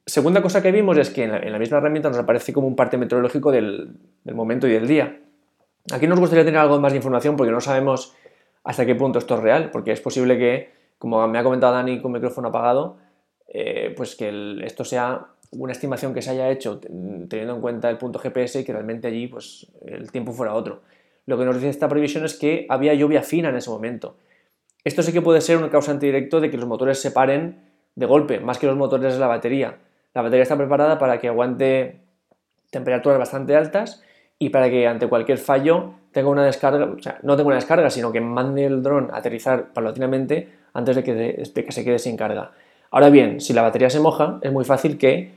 Segunda 0.05 0.41
cosa 0.41 0.61
que 0.61 0.71
vimos 0.71 0.97
es 0.97 1.09
que 1.09 1.23
en 1.23 1.51
la, 1.51 1.59
misma 1.59 1.77
herramienta 1.77 2.09
nos 2.09 2.17
aparece 2.17 2.51
como 2.51 2.67
un 2.67 2.75
parte 2.75 2.97
meteorológico 2.97 3.51
del 3.51 3.95
momento 4.25 4.67
y 4.67 4.71
del 4.71 4.87
día. 4.87 5.19
Aquí 5.91 6.07
nos 6.07 6.19
gustaría 6.19 6.45
tener 6.45 6.59
algo 6.59 6.79
más 6.79 6.93
de 6.93 6.97
información 6.97 7.35
porque 7.35 7.51
no 7.51 7.61
sabemos 7.61 8.15
hasta 8.63 8.85
qué 8.85 8.95
punto 8.95 9.19
esto 9.19 9.35
es 9.35 9.41
real, 9.41 9.69
porque 9.71 9.91
es 9.91 9.99
posible 9.99 10.37
que, 10.37 10.71
como 10.97 11.25
me 11.27 11.37
ha 11.37 11.43
comentado 11.43 11.73
Dani 11.73 12.01
con 12.01 12.11
micrófono 12.11 12.49
apagado, 12.49 12.97
eh, 13.47 13.93
pues 13.95 14.15
que 14.15 14.57
esto 14.63 14.85
sea 14.85 15.27
una 15.51 15.73
estimación 15.73 16.13
que 16.13 16.21
se 16.21 16.31
haya 16.31 16.49
hecho 16.49 16.79
teniendo 16.79 17.55
en 17.55 17.61
cuenta 17.61 17.89
el 17.89 17.97
punto 17.97 18.19
GPS 18.19 18.61
y 18.61 18.63
que 18.63 18.73
realmente 18.73 19.07
allí 19.07 19.27
pues, 19.27 19.67
el 19.85 20.11
tiempo 20.11 20.31
fuera 20.31 20.53
otro. 20.53 20.81
Lo 21.25 21.37
que 21.37 21.45
nos 21.45 21.55
dice 21.55 21.69
esta 21.69 21.87
previsión 21.87 22.25
es 22.25 22.37
que 22.37 22.65
había 22.69 22.93
lluvia 22.93 23.23
fina 23.23 23.49
en 23.49 23.55
ese 23.55 23.69
momento. 23.69 24.17
Esto 24.83 25.01
sí 25.01 25.13
que 25.13 25.21
puede 25.21 25.41
ser 25.41 25.57
una 25.57 25.69
causante 25.69 26.05
directo 26.05 26.41
de 26.41 26.51
que 26.51 26.57
los 26.57 26.67
motores 26.67 26.99
se 27.01 27.11
paren 27.11 27.61
de 27.95 28.05
golpe, 28.05 28.39
más 28.39 28.57
que 28.57 28.67
los 28.67 28.75
motores 28.75 29.13
de 29.13 29.19
la 29.19 29.27
batería. 29.27 29.77
La 30.13 30.21
batería 30.21 30.43
está 30.43 30.57
preparada 30.57 30.99
para 30.99 31.19
que 31.19 31.29
aguante 31.29 32.01
temperaturas 32.69 33.17
bastante 33.17 33.55
altas 33.55 34.03
y 34.39 34.49
para 34.49 34.69
que 34.69 34.87
ante 34.87 35.07
cualquier 35.07 35.37
fallo 35.37 35.93
tenga 36.11 36.29
una 36.29 36.43
descarga, 36.43 36.85
o 36.85 37.01
sea, 37.01 37.19
no 37.23 37.35
tenga 37.35 37.47
una 37.47 37.55
descarga, 37.55 37.89
sino 37.89 38.11
que 38.11 38.19
mande 38.19 38.65
el 38.65 38.83
dron 38.83 39.09
a 39.11 39.17
aterrizar 39.17 39.71
paulatinamente 39.73 40.49
antes 40.73 40.95
de 40.95 41.03
que 41.03 41.71
se 41.71 41.83
quede 41.83 41.99
sin 41.99 42.17
carga. 42.17 42.51
Ahora 42.91 43.09
bien, 43.09 43.39
si 43.39 43.53
la 43.53 43.61
batería 43.61 43.89
se 43.89 43.99
moja, 43.99 44.39
es 44.41 44.51
muy 44.51 44.65
fácil 44.65 44.97
que 44.97 45.31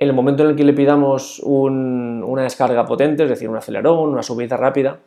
en 0.00 0.08
el 0.08 0.14
momento 0.14 0.42
en 0.42 0.50
el 0.50 0.56
que 0.56 0.64
le 0.64 0.72
pidamos 0.72 1.40
una 1.40 2.42
descarga 2.42 2.86
potente, 2.86 3.22
es 3.22 3.28
decir, 3.28 3.48
un 3.48 3.56
acelerón, 3.56 4.08
una 4.08 4.22
subida 4.22 4.56
rápida, 4.56 4.98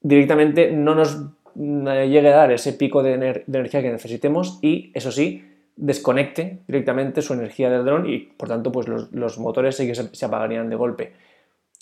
directamente 0.00 0.70
no 0.70 0.94
nos 0.94 1.18
eh, 1.58 2.08
llegue 2.08 2.28
a 2.28 2.36
dar 2.36 2.52
ese 2.52 2.74
pico 2.74 3.02
de, 3.02 3.14
energía 3.14 3.82
que 3.82 3.90
necesitemos 3.90 4.58
y, 4.62 4.92
eso 4.94 5.10
sí, 5.10 5.44
desconecte 5.76 6.58
directamente 6.68 7.22
su 7.22 7.32
energía 7.32 7.70
del 7.70 7.84
dron 7.84 8.08
y, 8.08 8.18
por 8.18 8.48
tanto, 8.48 8.70
pues 8.70 8.86
los, 8.86 9.38
motores 9.38 9.76
se 9.76 10.24
apagarían 10.26 10.68
de 10.68 10.76
golpe. 10.76 11.12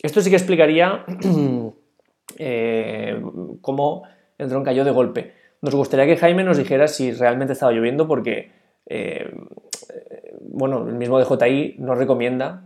Esto 0.03 0.21
sí 0.21 0.31
que 0.31 0.37
explicaría 0.37 1.05
eh, 2.39 3.21
cómo 3.61 4.05
el 4.39 4.49
dron 4.49 4.65
cayó 4.65 4.85
de 4.85 4.93
golpe. 4.93 5.33
Nos 5.63 5.75
gustaría 5.75 6.07
que 6.07 6.17
Jaime 6.17 6.45
nos 6.45 6.59
dijera 6.59 6.89
si 6.89 7.13
realmente 7.13 7.53
estaba 7.53 7.73
lloviendo 7.73 8.09
porque, 8.09 8.51
eh, 8.87 9.31
bueno, 10.53 10.87
el 10.89 10.95
mismo 10.95 11.19
DJI 11.21 11.77
nos 11.79 11.99
recomienda 11.99 12.65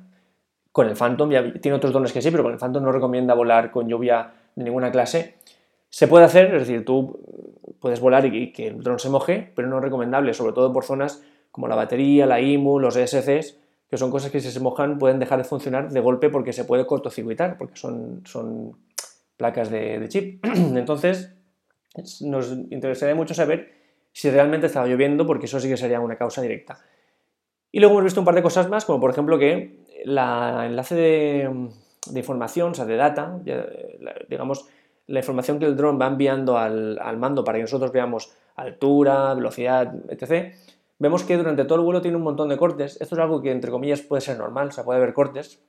con 0.73 0.89
el 0.89 0.97
Phantom, 0.97 1.31
ya 1.31 1.53
tiene 1.61 1.77
otros 1.77 1.93
drones 1.93 2.13
que 2.13 2.21
sí, 2.21 2.31
pero 2.31 2.43
con 2.43 2.53
el 2.53 2.59
Phantom 2.59 2.83
no 2.83 2.91
recomienda 2.91 3.35
volar 3.35 3.71
con 3.71 3.89
lluvia 3.89 4.33
de 4.57 4.65
ninguna 4.65 4.91
clase. 4.91 5.37
Se 5.89 6.09
puede 6.09 6.25
hacer, 6.25 6.53
es 6.55 6.67
decir, 6.67 6.85
tú 6.85 7.21
puedes 7.79 8.01
volar 8.01 8.27
y, 8.27 8.53
que 8.53 8.69
el 8.69 8.83
dron 8.83 8.99
se 8.99 9.09
moje, 9.09 9.53
pero 9.55 9.69
no 9.69 9.79
es 9.79 9.85
recomendable, 9.85 10.35
sobre 10.35 10.53
todo 10.53 10.73
por 10.73 10.85
zonas 10.85 11.23
como 11.53 11.69
la 11.69 11.77
batería, 11.77 12.27
la 12.27 12.41
IMU, 12.41 12.81
los 12.81 12.97
ESCs, 12.97 13.57
que 13.89 13.97
son 13.97 14.11
cosas 14.11 14.33
que 14.33 14.41
si 14.41 14.51
se 14.51 14.59
mojan 14.59 14.99
pueden 14.99 15.21
dejar 15.21 15.39
de 15.39 15.45
funcionar 15.45 15.91
de 15.91 16.01
golpe 16.01 16.31
porque 16.31 16.53
se 16.53 16.65
puede 16.65 16.87
cortocircuitar, 16.87 17.57
porque 17.57 17.77
son, 17.77 18.23
son 18.25 18.77
placas 19.37 19.71
de, 19.71 20.05
chip. 20.09 20.45
Entonces, 20.75 21.33
nos 22.23 22.51
interesaría 22.51 23.15
mucho 23.15 23.35
saber 23.35 23.73
si 24.11 24.31
realmente 24.31 24.67
estaba 24.67 24.89
lloviendo, 24.89 25.27
porque 25.27 25.47
eso 25.47 25.61
sí 25.61 25.69
que 25.69 25.77
sería 25.77 26.01
una 26.01 26.17
causa 26.17 26.43
directa. 26.43 26.79
Y 27.75 27.81
luego 27.81 27.95
hemos 27.95 28.05
visto 28.05 28.21
un 28.21 28.25
par 28.25 28.37
de 28.37 28.43
cosas 28.43 28.69
más, 28.69 28.85
como 28.85 29.01
por 29.01 29.11
ejemplo 29.11 29.37
que 29.37 29.81
la 30.05 30.65
enlace 30.65 30.95
de, 30.95 31.71
información, 32.15 32.71
o 32.71 32.75
sea, 32.75 32.85
de 32.85 32.95
data, 32.95 33.41
digamos, 34.29 34.69
la 35.09 35.19
información 35.19 35.59
que 35.59 35.65
el 35.65 35.75
dron 35.75 36.01
va 36.01 36.07
enviando 36.07 36.57
al, 36.57 37.17
mando 37.19 37.43
para 37.43 37.59
que 37.59 37.63
nosotros 37.63 37.91
veamos 37.91 38.33
altura, 38.55 39.35
velocidad, 39.35 39.93
etc., 40.09 40.55
vemos 41.01 41.25
que 41.25 41.37
durante 41.37 41.65
todo 41.65 41.81
el 41.81 41.85
vuelo 41.85 42.01
tiene 42.01 42.17
un 42.17 42.23
montón 42.23 42.49
de 42.49 42.57
cortes. 42.57 42.97
Esto 43.01 43.17
es 43.17 43.21
algo 43.21 43.43
que, 43.43 43.51
entre 43.51 43.73
comillas, 43.73 44.03
puede 44.03 44.21
ser 44.21 44.39
normal, 44.39 44.69
o 44.69 44.71
sea, 44.71 44.85
puede 44.85 44.99
haber 44.99 45.13
cortes, 45.13 45.61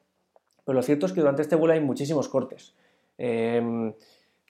pero 0.64 0.76
lo 0.76 0.84
cierto 0.84 1.08
es 1.08 1.12
que 1.12 1.22
durante 1.22 1.42
este 1.42 1.56
vuelo 1.56 1.74
hay 1.74 1.80
muchísimos 1.80 2.30
cortes. 2.30 2.76
Em, 3.18 3.96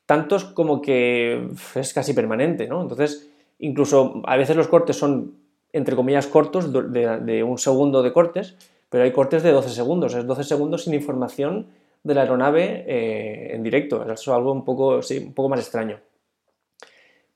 tantos 0.05 0.43
como 0.43 0.81
que 0.81 1.51
es 1.75 1.93
casi 1.93 2.11
permanente, 2.11 2.67
¿no? 2.67 2.81
Entonces, 2.81 3.31
incluso 3.59 4.21
a 4.25 4.35
veces 4.35 4.57
los 4.57 4.67
cortes 4.67 4.97
son, 4.97 5.44
entre 5.75 5.95
comillas, 5.95 6.27
cortos, 6.27 6.71
de, 6.71 7.43
un 7.43 7.57
segundo 7.57 8.01
de 8.01 8.13
cortes, 8.13 8.55
pero 8.89 9.03
hay 9.03 9.11
cortes 9.11 9.43
de 9.43 9.51
12 9.51 9.69
segundos, 9.69 10.15
es 10.15 10.25
12 10.25 10.43
segundos 10.43 10.85
sin 10.85 10.93
información 10.93 11.67
de 12.03 12.13
la 12.13 12.21
aeronave 12.21 12.85
eh, 12.87 13.55
en 13.55 13.61
directo. 13.61 14.01
Eso 14.03 14.13
es 14.13 14.27
algo 14.29 14.51
un 14.51 14.63
poco, 14.63 15.01
sí, 15.01 15.17
un 15.17 15.33
poco 15.33 15.49
más 15.49 15.59
extraño. 15.59 15.99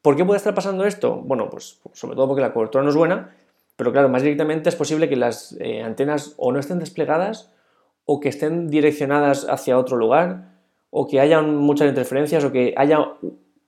¿Por 0.02 0.16
qué 0.16 0.24
puede 0.24 0.38
estar 0.38 0.56
pasando 0.56 0.86
esto? 0.86 1.16
Bueno, 1.16 1.50
pues 1.50 1.82
sobre 1.94 2.16
todo 2.16 2.28
porque 2.28 2.42
la 2.42 2.54
cobertura 2.54 2.84
no 2.84 2.90
es 2.90 2.96
buena, 2.96 3.36
pero 3.76 3.92
claro, 3.92 4.08
más 4.08 4.24
directamente 4.24 4.70
es 4.70 4.76
posible 4.76 5.10
que 5.10 5.18
las 5.18 5.58
eh, 5.60 5.82
antenas 5.82 6.34
o 6.38 6.52
no 6.52 6.60
estén 6.60 6.80
desplegadas 6.80 7.52
o 8.06 8.20
que 8.20 8.30
estén 8.30 8.70
direccionadas 8.70 9.46
hacia 9.50 9.78
otro 9.78 9.98
lugar 9.98 10.50
o 10.90 11.08
que 11.08 11.20
haya 11.20 11.42
muchas 11.42 11.90
interferencias 11.90 12.44
o 12.44 12.52
que 12.52 12.74
haya 12.78 13.00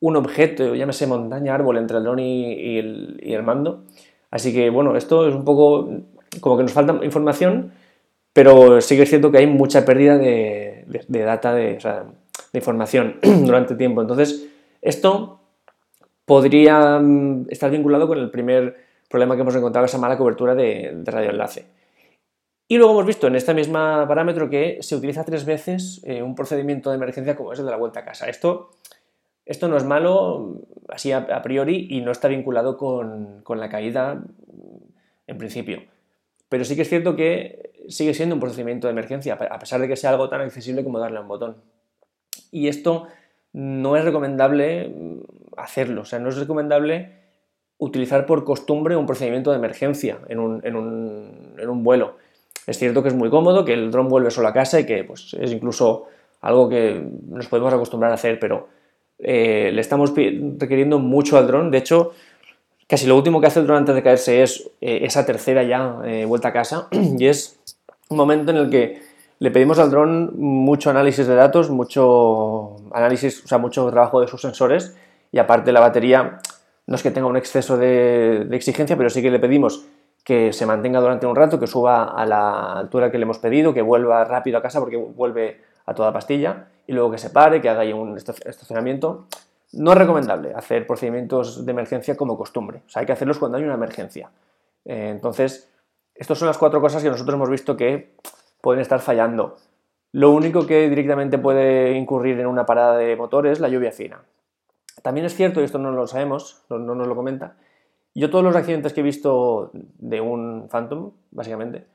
un 0.01 0.15
objeto, 0.15 0.73
llámese 0.73 1.05
montaña, 1.05 1.53
árbol, 1.53 1.77
entre 1.77 1.97
el 1.97 2.03
dron 2.03 2.19
y, 2.19 2.77
el, 2.77 3.43
mando. 3.43 3.85
Así 4.31 4.53
que 4.53 4.69
bueno, 4.69 4.97
esto 4.97 5.27
es 5.27 5.35
un 5.35 5.45
poco 5.45 5.89
como 6.39 6.57
que 6.57 6.63
nos 6.63 6.73
falta 6.73 7.03
información, 7.03 7.73
pero 8.33 8.81
sí 8.81 8.95
que 8.95 9.03
es 9.03 9.09
cierto 9.09 9.31
que 9.31 9.37
hay 9.37 9.47
mucha 9.47 9.85
pérdida 9.85 10.17
de, 10.17 10.85
data, 11.09 11.53
de, 11.53 11.77
de 11.77 12.59
información 12.59 13.19
durante 13.21 13.75
tiempo. 13.75 14.01
Entonces, 14.01 14.47
esto 14.81 15.41
podría 16.25 16.99
mm, 16.99 17.47
estar 17.49 17.69
vinculado 17.69 18.07
con 18.07 18.17
el 18.17 18.31
primer 18.31 18.77
problema 19.09 19.35
que 19.35 19.41
hemos 19.41 19.55
encontrado, 19.55 19.85
esa 19.85 19.97
mala 19.97 20.17
cobertura 20.17 20.55
de, 20.55 21.03
radioenlace. 21.05 21.65
Y 22.67 22.77
luego 22.77 22.93
hemos 22.93 23.05
visto 23.05 23.27
en 23.27 23.35
este 23.35 23.53
mismo 23.53 23.73
parámetro 24.07 24.49
que 24.49 24.77
se 24.79 24.95
utiliza 24.95 25.25
tres 25.25 25.43
veces 25.43 26.01
eh, 26.05 26.21
un 26.21 26.33
procedimiento 26.33 26.89
de 26.89 26.95
emergencia 26.95 27.35
como 27.35 27.51
es 27.51 27.59
el 27.59 27.65
de 27.65 27.71
la 27.71 27.77
vuelta 27.77 27.99
a 27.99 28.05
casa. 28.05 28.29
Esto, 28.29 28.71
esto 29.51 29.67
no 29.67 29.77
es 29.77 29.83
malo 29.83 30.61
así 30.87 31.11
a, 31.11 31.41
priori 31.41 31.87
y 31.89 32.01
no 32.01 32.11
está 32.11 32.27
vinculado 32.27 32.77
con, 32.77 33.41
con, 33.43 33.59
la 33.59 33.69
caída 33.69 34.23
en 35.27 35.37
principio. 35.37 35.83
Pero 36.49 36.65
sí 36.65 36.75
que 36.75 36.81
es 36.81 36.89
cierto 36.89 37.15
que 37.15 37.71
sigue 37.87 38.13
siendo 38.13 38.35
un 38.35 38.41
procedimiento 38.41 38.87
de 38.87 38.91
emergencia, 38.91 39.33
a 39.33 39.59
pesar 39.59 39.81
de 39.81 39.87
que 39.87 39.95
sea 39.95 40.11
algo 40.11 40.29
tan 40.29 40.41
accesible 40.41 40.83
como 40.83 40.99
darle 40.99 41.17
a 41.17 41.21
un 41.21 41.27
botón. 41.27 41.57
Y 42.51 42.67
esto 42.67 43.07
no 43.53 43.97
es 43.97 44.05
recomendable 44.05 44.93
hacerlo. 45.57 46.01
O 46.01 46.05
sea, 46.05 46.19
no 46.19 46.29
es 46.29 46.37
recomendable 46.37 47.19
utilizar 47.77 48.25
por 48.25 48.43
costumbre 48.43 48.95
un 48.95 49.05
procedimiento 49.05 49.51
de 49.51 49.57
emergencia 49.57 50.19
en 50.29 50.39
un, 50.39 51.83
vuelo. 51.83 52.17
Es 52.67 52.77
cierto 52.77 53.01
que 53.01 53.09
es 53.09 53.15
muy 53.15 53.29
cómodo, 53.29 53.65
que 53.65 53.73
el 53.73 53.91
dron 53.91 54.07
vuelve 54.07 54.31
solo 54.31 54.47
a 54.47 54.53
casa 54.53 54.79
y 54.79 54.85
que 54.85 55.03
pues, 55.03 55.33
es 55.33 55.51
incluso 55.51 56.05
algo 56.41 56.69
que 56.69 57.03
nos 57.27 57.47
podemos 57.47 57.73
acostumbrar 57.73 58.11
a 58.11 58.15
hacer, 58.15 58.39
pero 58.39 58.67
eh, 59.23 59.71
le 59.73 59.81
estamos 59.81 60.13
requiriendo 60.15 60.99
mucho 60.99 61.37
al 61.37 61.47
dron. 61.47 61.71
De 61.71 61.77
hecho, 61.77 62.11
casi 62.87 63.07
lo 63.07 63.15
último 63.15 63.39
que 63.39 63.47
hace 63.47 63.59
el 63.59 63.67
dron 63.67 63.79
antes 63.79 63.95
de 63.95 64.03
caerse 64.03 64.43
es 64.43 64.69
eh, 64.81 64.99
esa 65.03 65.25
tercera 65.25 65.63
ya 65.63 65.97
eh, 66.05 66.25
vuelta 66.25 66.49
a 66.49 66.53
casa 66.53 66.87
y 66.91 67.25
es 67.27 67.59
un 68.09 68.17
momento 68.17 68.51
en 68.51 68.57
el 68.57 68.69
que 68.69 69.01
le 69.39 69.49
pedimos 69.49 69.79
al 69.79 69.89
dron 69.89 70.37
mucho 70.37 70.89
análisis 70.89 71.25
de 71.25 71.35
datos, 71.35 71.69
mucho 71.69 72.75
análisis, 72.93 73.43
o 73.43 73.47
sea, 73.47 73.57
mucho 73.57 73.89
trabajo 73.89 74.21
de 74.21 74.27
sus 74.27 74.41
sensores 74.41 74.95
y 75.31 75.39
aparte 75.39 75.71
la 75.71 75.79
batería 75.79 76.39
no 76.85 76.95
es 76.95 77.03
que 77.03 77.11
tenga 77.11 77.27
un 77.27 77.37
exceso 77.37 77.77
de, 77.77 78.47
exigencia, 78.51 78.97
pero 78.97 79.09
sí 79.09 79.21
que 79.21 79.31
le 79.31 79.39
pedimos 79.39 79.85
que 80.23 80.53
se 80.53 80.65
mantenga 80.65 80.99
durante 80.99 81.25
un 81.25 81.35
rato, 81.35 81.59
que 81.59 81.65
suba 81.65 82.03
a 82.03 82.25
la 82.25 82.73
altura 82.73 83.09
que 83.09 83.17
le 83.17 83.23
hemos 83.23 83.39
pedido, 83.39 83.73
que 83.73 83.81
vuelva 83.81 84.23
rápido 84.25 84.57
a 84.57 84.61
casa 84.61 84.79
porque 84.79 84.97
vuelve 84.97 85.61
a 85.85 85.93
toda 85.93 86.13
pastilla 86.13 86.67
y 86.87 86.93
luego 86.93 87.11
que 87.11 87.17
se 87.17 87.29
pare, 87.29 87.61
que 87.61 87.69
haga 87.69 87.81
ahí 87.81 87.93
un 87.93 88.17
estacionamiento. 88.17 89.27
No 89.73 89.93
es 89.93 89.97
recomendable 89.97 90.53
hacer 90.53 90.85
procedimientos 90.85 91.65
de 91.65 91.71
emergencia 91.71 92.17
como 92.17 92.37
costumbre, 92.37 92.81
o 92.85 92.89
sea, 92.89 93.01
hay 93.01 93.05
que 93.05 93.13
hacerlos 93.13 93.39
cuando 93.39 93.57
hay 93.57 93.63
una 93.63 93.75
emergencia. 93.75 94.29
Eh, 94.85 95.09
entonces, 95.09 95.69
estas 96.15 96.37
son 96.37 96.47
las 96.47 96.57
cuatro 96.57 96.81
cosas 96.81 97.01
que 97.01 97.09
nosotros 97.09 97.33
hemos 97.33 97.49
visto 97.49 97.77
que 97.77 98.15
pueden 98.61 98.81
estar 98.81 98.99
fallando. 98.99 99.57
Lo 100.11 100.31
único 100.31 100.67
que 100.67 100.89
directamente 100.89 101.37
puede 101.37 101.93
incurrir 101.93 102.39
en 102.39 102.47
una 102.47 102.65
parada 102.65 102.97
de 102.97 103.15
motor 103.15 103.47
es 103.47 103.59
la 103.59 103.69
lluvia 103.69 103.91
fina. 103.91 104.23
También 105.01 105.25
es 105.25 105.35
cierto, 105.35 105.61
y 105.61 105.63
esto 105.63 105.79
no 105.79 105.91
lo 105.91 106.05
sabemos, 106.05 106.63
no, 106.69 106.79
nos 106.79 107.07
lo 107.07 107.15
comenta, 107.15 107.55
yo 108.13 108.29
todos 108.29 108.43
los 108.43 108.55
accidentes 108.55 108.91
que 108.91 108.99
he 108.99 109.03
visto 109.03 109.71
de 109.73 110.19
un 110.19 110.67
Phantom, 110.69 111.11
básicamente, 111.31 111.87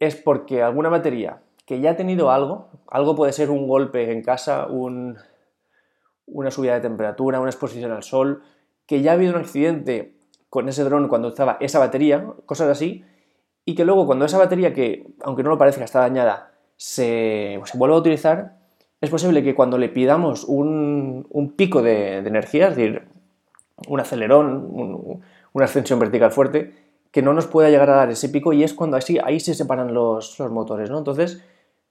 es 0.00 0.16
porque 0.16 0.62
alguna 0.62 0.88
batería 0.88 1.40
que 1.64 1.80
ya 1.80 1.92
ha 1.92 1.96
tenido 1.96 2.30
algo, 2.30 2.68
algo 2.88 3.14
puede 3.14 3.32
ser 3.32 3.50
un 3.50 3.68
golpe 3.68 4.12
en 4.12 4.22
casa, 4.22 4.66
una 4.66 6.50
subida 6.50 6.74
de 6.74 6.80
temperatura, 6.80 7.40
una 7.40 7.50
exposición 7.50 7.92
al 7.92 8.02
sol, 8.02 8.42
que 8.86 9.02
ya 9.02 9.12
ha 9.12 9.14
habido 9.14 9.34
un 9.34 9.40
accidente 9.40 10.16
con 10.48 10.68
ese 10.68 10.84
dron 10.84 11.08
cuando 11.08 11.28
estaba 11.28 11.56
esa 11.60 11.78
batería, 11.78 12.26
cosas 12.46 12.68
así, 12.68 13.04
y 13.64 13.74
que 13.74 13.84
luego 13.84 14.06
cuando 14.06 14.24
esa 14.24 14.38
batería, 14.38 14.72
que 14.74 15.06
aunque 15.22 15.42
no 15.42 15.50
lo 15.50 15.58
parezca 15.58 15.84
está 15.84 16.00
dañada, 16.00 16.52
se, 16.76 17.60
se 17.64 17.78
vuelve 17.78 17.94
a 17.94 17.98
utilizar, 17.98 18.62
es 19.02 19.10
posible 19.10 19.42
que 19.42 19.56
cuando 19.56 19.78
le 19.78 19.88
pidamos 19.88 20.44
un, 20.44 21.54
pico 21.56 21.82
de, 21.82 22.18
energía, 22.18 22.68
es 22.68 22.76
decir, 22.76 23.02
un 23.88 23.98
acelerón, 23.98 25.20
una 25.52 25.64
ascensión 25.64 25.98
vertical 25.98 26.30
fuerte, 26.30 26.72
que 27.10 27.20
no 27.20 27.34
nos 27.34 27.48
pueda 27.48 27.68
llegar 27.68 27.90
a 27.90 27.96
dar 27.96 28.10
ese 28.10 28.28
pico 28.28 28.52
y 28.52 28.62
es 28.62 28.74
cuando 28.74 28.96
así, 28.96 29.18
ahí 29.22 29.40
se 29.40 29.54
separan 29.54 29.92
los, 29.92 30.38
motores, 30.50 30.88
¿no? 30.88 30.98
Entonces, 30.98 31.42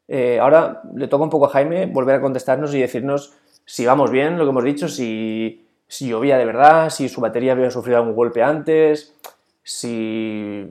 Eh, 0.07 0.39
ahora 0.39 0.81
le 0.93 1.07
toca 1.07 1.23
un 1.23 1.29
poco 1.29 1.45
a 1.45 1.49
Jaime 1.49 1.85
volver 1.85 2.15
a 2.15 2.21
contestarnos 2.21 2.73
y 2.73 2.79
decirnos 2.79 3.33
si 3.65 3.85
vamos 3.85 4.11
bien, 4.11 4.37
lo 4.37 4.43
que 4.43 4.49
hemos 4.49 4.63
dicho, 4.63 4.87
si, 4.87 5.65
si 5.87 6.09
llovía 6.09 6.37
de 6.37 6.45
verdad, 6.45 6.89
si 6.89 7.07
su 7.07 7.21
batería 7.21 7.53
había 7.53 7.71
sufrido 7.71 7.99
algún 7.99 8.15
golpe 8.15 8.43
antes, 8.43 9.15
si 9.63 10.67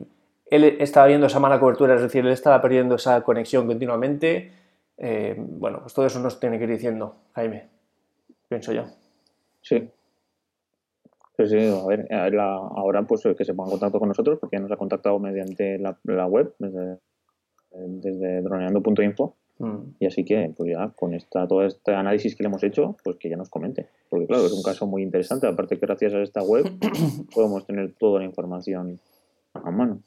él 0.51 0.64
estaba 0.81 1.07
viendo 1.07 1.27
esa 1.27 1.40
mala 1.40 1.61
cobertura, 1.61 1.95
es 1.95 2.03
decir, 2.03 2.27
él 2.27 2.33
estaba 2.33 2.61
perdiendo 2.61 2.97
esa 2.97 3.23
conexión 3.23 3.66
continuamente. 3.66 4.53
Eh, 4.99 5.35
bueno, 5.38 5.81
pues 5.81 5.95
todo 5.95 6.05
eso 6.05 6.21
nos 6.21 6.38
tiene 6.38 6.59
que 6.59 6.64
ir 6.64 6.71
diciendo, 6.71 7.16
Jaime, 7.35 7.69
pienso 8.49 8.73
yo. 8.73 8.85
Sí. 9.62 9.88
Sí, 11.38 11.57
a 11.57 11.87
ver, 11.87 12.07
ahora 12.38 13.03
pues 13.05 13.23
que 13.37 13.45
se 13.47 13.55
ponga 13.55 13.69
en 13.69 13.79
contacto 13.79 13.99
con 13.99 14.09
nosotros 14.09 14.38
porque 14.38 14.59
nos 14.59 14.71
ha 14.71 14.77
contactado 14.77 15.19
mediante 15.19 15.79
la, 15.79 16.27
web, 16.27 16.55
desde 17.73 18.43
droneando.info. 18.43 19.35
Mm. 19.59 19.77
Y 19.99 20.07
así 20.07 20.25
que, 20.25 20.53
pues 20.57 20.71
ya, 20.71 20.91
con 20.97 21.15
esta, 21.15 21.47
todo 21.47 21.65
este 21.65 21.95
análisis 21.95 22.35
que 22.35 22.43
le 22.43 22.49
hemos 22.49 22.63
hecho, 22.63 22.97
pues 23.05 23.17
que 23.17 23.29
ya 23.29 23.37
nos 23.37 23.51
comente. 23.51 23.89
Porque 24.09 24.27
claro, 24.27 24.47
es 24.47 24.53
un 24.53 24.63
caso 24.63 24.87
muy 24.87 25.03
interesante. 25.03 25.47
Aparte 25.47 25.79
que 25.79 25.87
gracias 25.87 26.15
a 26.15 26.23
esta 26.23 26.43
web 26.43 26.65
podemos 27.35 27.67
tener 27.67 27.93
toda 27.99 28.21
la 28.21 28.25
información 28.25 28.99
a 29.55 29.71
mano. 29.71 30.01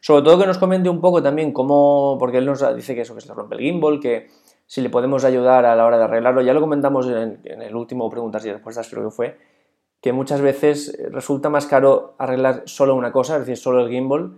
Sobre 0.00 0.22
todo 0.22 0.38
que 0.38 0.46
nos 0.46 0.58
comente 0.58 0.88
un 0.88 1.00
poco 1.00 1.22
también 1.22 1.52
cómo, 1.52 2.16
porque 2.18 2.38
él 2.38 2.46
nos 2.46 2.64
dice 2.74 2.94
que 2.94 3.02
eso, 3.02 3.14
que 3.14 3.20
se 3.20 3.32
rompe 3.32 3.56
el 3.56 3.60
gimbal, 3.60 4.00
que 4.00 4.28
si 4.66 4.80
le 4.80 4.90
podemos 4.90 5.24
ayudar 5.24 5.66
a 5.66 5.76
la 5.76 5.84
hora 5.84 5.98
de 5.98 6.04
arreglarlo. 6.04 6.40
Ya 6.40 6.54
lo 6.54 6.60
comentamos 6.60 7.06
en, 7.06 7.40
el 7.44 7.76
último 7.76 8.08
preguntas 8.08 8.44
y 8.46 8.52
respuestas, 8.52 8.88
creo 8.88 9.04
que 9.04 9.10
fue, 9.10 9.38
que 10.00 10.12
muchas 10.12 10.40
veces 10.40 10.98
resulta 11.10 11.50
más 11.50 11.66
caro 11.66 12.14
arreglar 12.18 12.62
solo 12.64 12.94
una 12.94 13.12
cosa, 13.12 13.34
es 13.34 13.40
decir, 13.40 13.56
solo 13.58 13.84
el 13.84 13.90
gimbal, 13.90 14.32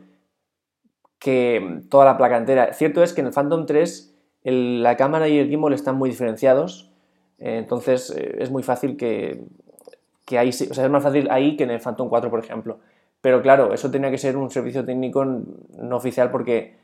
que 1.24 1.80
toda 1.88 2.04
la 2.04 2.18
placa 2.18 2.36
entera. 2.36 2.74
Cierto 2.74 3.02
es 3.02 3.14
que 3.14 3.22
en 3.22 3.28
el 3.28 3.32
Phantom 3.32 3.64
3 3.64 4.14
la 4.42 4.94
cámara 4.98 5.26
y 5.26 5.38
el 5.38 5.48
gimbal 5.48 5.72
están 5.72 5.96
muy 5.96 6.10
diferenciados, 6.10 6.92
eh, 7.38 7.56
entonces 7.56 8.10
eh, 8.10 8.36
es 8.40 8.50
muy 8.50 8.62
fácil 8.62 8.98
que, 8.98 9.42
que 10.26 10.38
ahí, 10.38 10.50
o 10.50 10.52
sea, 10.52 10.84
es 10.84 10.90
más 10.90 11.02
fácil 11.02 11.28
ahí 11.30 11.56
que 11.56 11.64
en 11.64 11.70
el 11.70 11.80
Phantom 11.80 12.10
4, 12.10 12.28
por 12.28 12.40
ejemplo. 12.40 12.78
Pero 13.22 13.40
claro, 13.40 13.72
eso 13.72 13.90
tenía 13.90 14.10
que 14.10 14.18
ser 14.18 14.36
un 14.36 14.50
servicio 14.50 14.84
técnico 14.84 15.24
no 15.24 15.96
oficial 15.96 16.30
porque 16.30 16.76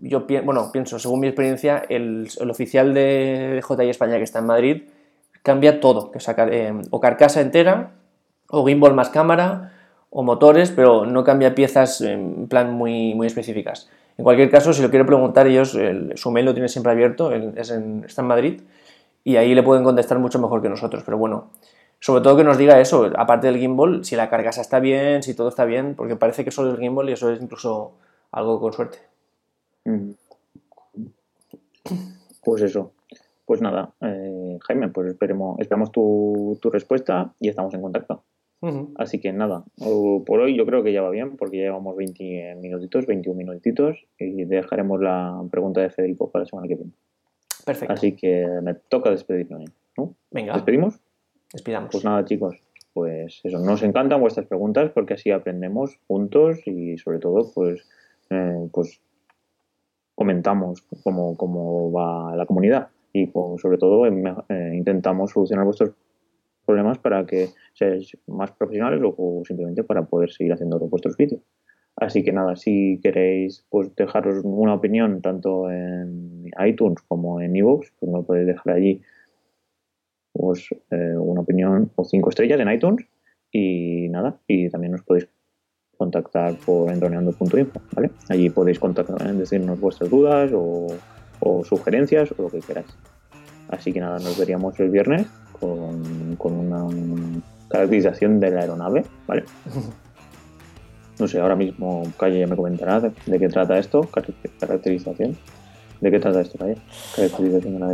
yo 0.00 0.24
bueno, 0.44 0.70
pienso, 0.72 0.98
según 0.98 1.20
mi 1.20 1.26
experiencia, 1.26 1.84
el, 1.90 2.30
oficial 2.48 2.94
de 2.94 3.62
JI 3.68 3.90
España 3.90 4.16
que 4.16 4.22
está 4.22 4.38
en 4.38 4.46
Madrid 4.46 4.82
cambia 5.42 5.78
todo, 5.78 6.10
que 6.10 6.20
sacar 6.20 6.54
eh, 6.54 6.72
o 6.88 7.00
carcasa 7.00 7.42
entera, 7.42 7.92
o 8.48 8.66
gimbal 8.66 8.94
más 8.94 9.10
cámara, 9.10 9.74
o 10.14 10.22
motores, 10.22 10.70
pero 10.70 11.06
no 11.06 11.24
cambia 11.24 11.54
piezas 11.54 12.02
en 12.02 12.46
plan 12.46 12.72
muy, 12.72 13.14
muy 13.14 13.26
específicas. 13.26 13.88
En 14.18 14.24
cualquier 14.24 14.50
caso, 14.50 14.72
si 14.72 14.82
lo 14.82 14.90
quiero 14.90 15.06
preguntar, 15.06 15.46
ellos, 15.46 15.76
su 16.14 16.30
mail 16.30 16.46
lo 16.46 16.52
tiene 16.52 16.68
siempre 16.68 16.92
abierto, 16.92 17.32
es 17.32 17.70
está 17.70 18.20
en 18.22 18.28
Madrid, 18.28 18.60
y 19.24 19.36
ahí 19.36 19.54
le 19.54 19.62
pueden 19.62 19.84
contestar 19.84 20.18
mucho 20.18 20.38
mejor 20.38 20.60
que 20.60 20.68
nosotros. 20.68 21.02
Pero 21.04 21.16
bueno, 21.16 21.50
sobre 21.98 22.22
todo 22.22 22.36
que 22.36 22.44
nos 22.44 22.58
diga 22.58 22.78
eso, 22.80 23.10
aparte 23.16 23.46
del 23.46 23.58
gimbal, 23.58 24.04
si 24.04 24.16
la 24.16 24.28
carcasa 24.28 24.60
está 24.60 24.80
bien, 24.80 25.22
si 25.22 25.34
todo 25.34 25.48
está 25.48 25.64
bien, 25.64 25.94
porque 25.94 26.16
parece 26.16 26.44
que 26.44 26.50
solo 26.50 26.72
el 26.72 26.78
gimbal 26.78 27.08
y 27.08 27.12
eso 27.12 27.30
es 27.30 27.40
incluso 27.40 27.92
algo 28.32 28.60
con 28.60 28.72
suerte. 28.72 28.98
Pues 32.44 32.62
eso. 32.62 32.92
Pues 33.46 33.60
nada, 33.60 33.92
eh, 34.00 34.58
Jaime, 34.62 34.88
pues 34.88 35.08
esperemos, 35.08 35.58
esperamos 35.58 35.90
tu, 35.92 36.58
respuesta 36.72 37.32
y 37.40 37.48
estamos 37.48 37.74
en 37.74 37.82
contacto. 37.82 38.22
Así 38.96 39.18
que 39.18 39.32
nada, 39.32 39.64
por 39.76 40.40
hoy 40.40 40.56
yo 40.56 40.64
creo 40.64 40.84
que 40.84 40.92
ya 40.92 41.02
va 41.02 41.10
bien 41.10 41.36
porque 41.36 41.58
ya 41.58 41.64
llevamos 41.64 41.96
20 41.96 42.56
minutitos, 42.60 43.06
21 43.06 43.36
minutitos 43.36 44.06
y 44.18 44.44
dejaremos 44.44 45.00
la 45.00 45.42
pregunta 45.50 45.80
de 45.80 45.90
Federico 45.90 46.30
para 46.30 46.44
la 46.44 46.46
semana 46.46 46.68
que 46.68 46.76
viene. 46.76 46.92
Perfecto. 47.66 47.92
Así 47.92 48.12
que 48.12 48.46
me 48.62 48.74
toca 48.74 49.10
despedirme, 49.10 49.64
¿no? 49.96 50.14
Venga. 50.30 50.54
¿Despedimos? 50.54 51.00
Despidamos. 51.52 51.90
Pues 51.90 52.04
nada, 52.04 52.24
chicos, 52.24 52.56
pues 52.92 53.40
eso, 53.42 53.58
nos 53.58 53.82
encantan 53.82 54.20
vuestras 54.20 54.46
preguntas 54.46 54.90
porque 54.92 55.14
así 55.14 55.30
aprendemos 55.30 55.98
juntos 56.06 56.60
y 56.66 56.98
sobre 56.98 57.18
todo, 57.18 57.50
pues, 57.52 57.88
eh, 58.30 58.68
pues 58.72 59.00
comentamos 60.14 60.82
cómo, 61.02 61.36
cómo, 61.36 61.90
va 61.90 62.36
la 62.36 62.46
comunidad 62.46 62.88
y 63.12 63.26
pues, 63.26 63.60
sobre 63.60 63.78
todo 63.78 64.06
eh, 64.06 64.72
intentamos 64.74 65.32
solucionar 65.32 65.64
vuestros 65.64 65.90
problemas 66.64 66.98
para 66.98 67.24
que 67.26 67.48
seáis 67.74 68.16
más 68.26 68.52
profesionales 68.52 69.00
o, 69.04 69.42
simplemente 69.46 69.84
para 69.84 70.04
poder 70.04 70.30
seguir 70.30 70.52
haciendo 70.52 70.78
vuestros 70.78 71.16
vídeos. 71.16 71.42
Así 71.96 72.24
que 72.24 72.32
nada, 72.32 72.56
si 72.56 73.00
queréis 73.02 73.66
pues 73.68 73.94
dejaros 73.94 74.42
una 74.44 74.74
opinión 74.74 75.20
tanto 75.20 75.70
en 75.70 76.50
iTunes 76.64 77.02
como 77.06 77.40
en 77.40 77.54
iVoox, 77.54 77.92
pues 77.98 78.12
me 78.12 78.22
podéis 78.22 78.46
dejar 78.46 78.74
allí 78.74 79.02
pues, 80.32 80.68
eh, 80.90 81.16
una 81.16 81.42
opinión 81.42 81.90
o 81.96 82.04
cinco 82.04 82.30
estrellas 82.30 82.60
en 82.60 82.70
iTunes 82.70 83.06
y 83.50 84.08
nada, 84.08 84.38
y 84.48 84.70
también 84.70 84.92
nos 84.92 85.02
podéis 85.02 85.28
contactar 85.96 86.54
por 86.56 86.90
endroneando.info, 86.90 87.80
¿vale? 87.94 88.10
Allí 88.28 88.50
podéis 88.50 88.78
contactar, 88.78 89.34
decirnos 89.34 89.78
vuestras 89.78 90.10
dudas 90.10 90.50
o, 90.54 90.88
sugerencias 91.64 92.32
o 92.32 92.42
lo 92.42 92.50
que 92.50 92.60
queráis. 92.60 92.86
Así 93.68 93.92
que 93.92 94.00
nada, 94.00 94.18
nos 94.18 94.38
veríamos 94.38 94.78
el 94.80 94.90
viernes 94.90 95.26
con, 95.58 96.02
con 96.36 96.52
una 96.52 96.86
caracterización 97.68 98.40
de 98.40 98.50
la 98.50 98.60
aeronave, 98.60 99.04
¿vale? 99.26 99.44
No 101.18 101.28
sé, 101.28 101.38
ahora 101.38 101.54
mismo 101.54 102.02
Calle 102.18 102.40
ya 102.40 102.46
me 102.46 102.56
comentará 102.56 102.98
de, 102.98 103.12
de 103.26 103.38
qué 103.38 103.48
trata 103.48 103.78
esto, 103.78 104.08
caracterización. 104.58 105.36
¿De 106.02 106.10
qué 106.10 106.18
trata 106.18 106.40
esto, 106.40 106.58
Calle? 106.58 106.78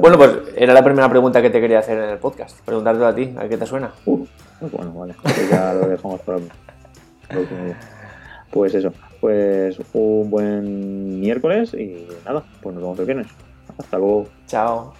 Bueno, 0.00 0.16
pues 0.16 0.30
era 0.56 0.72
la 0.72 0.82
primera 0.82 1.10
pregunta 1.10 1.42
que 1.42 1.50
te 1.50 1.60
quería 1.60 1.80
hacer 1.80 1.98
en 1.98 2.08
el 2.08 2.18
podcast. 2.18 2.58
Preguntarte 2.64 3.04
a 3.04 3.14
ti, 3.14 3.34
a 3.36 3.46
qué 3.46 3.58
te 3.58 3.66
suena. 3.66 3.90
Uh, 4.06 4.24
bueno, 4.72 4.94
vale. 4.94 5.14
Pues 5.22 5.50
ya 5.50 5.74
lo 5.74 5.88
dejamos 5.88 6.20
por 6.22 6.36
aquí. 6.36 6.48
Pues 8.50 8.74
eso, 8.74 8.94
pues 9.20 9.76
un 9.92 10.30
buen 10.30 11.20
miércoles 11.20 11.74
y 11.74 12.08
nada, 12.24 12.44
pues 12.62 12.74
nos 12.74 12.82
vemos 12.82 12.98
el 12.98 13.04
viernes. 13.04 13.26
Hasta 13.76 13.98
luego. 13.98 14.26
Chao. 14.46 14.94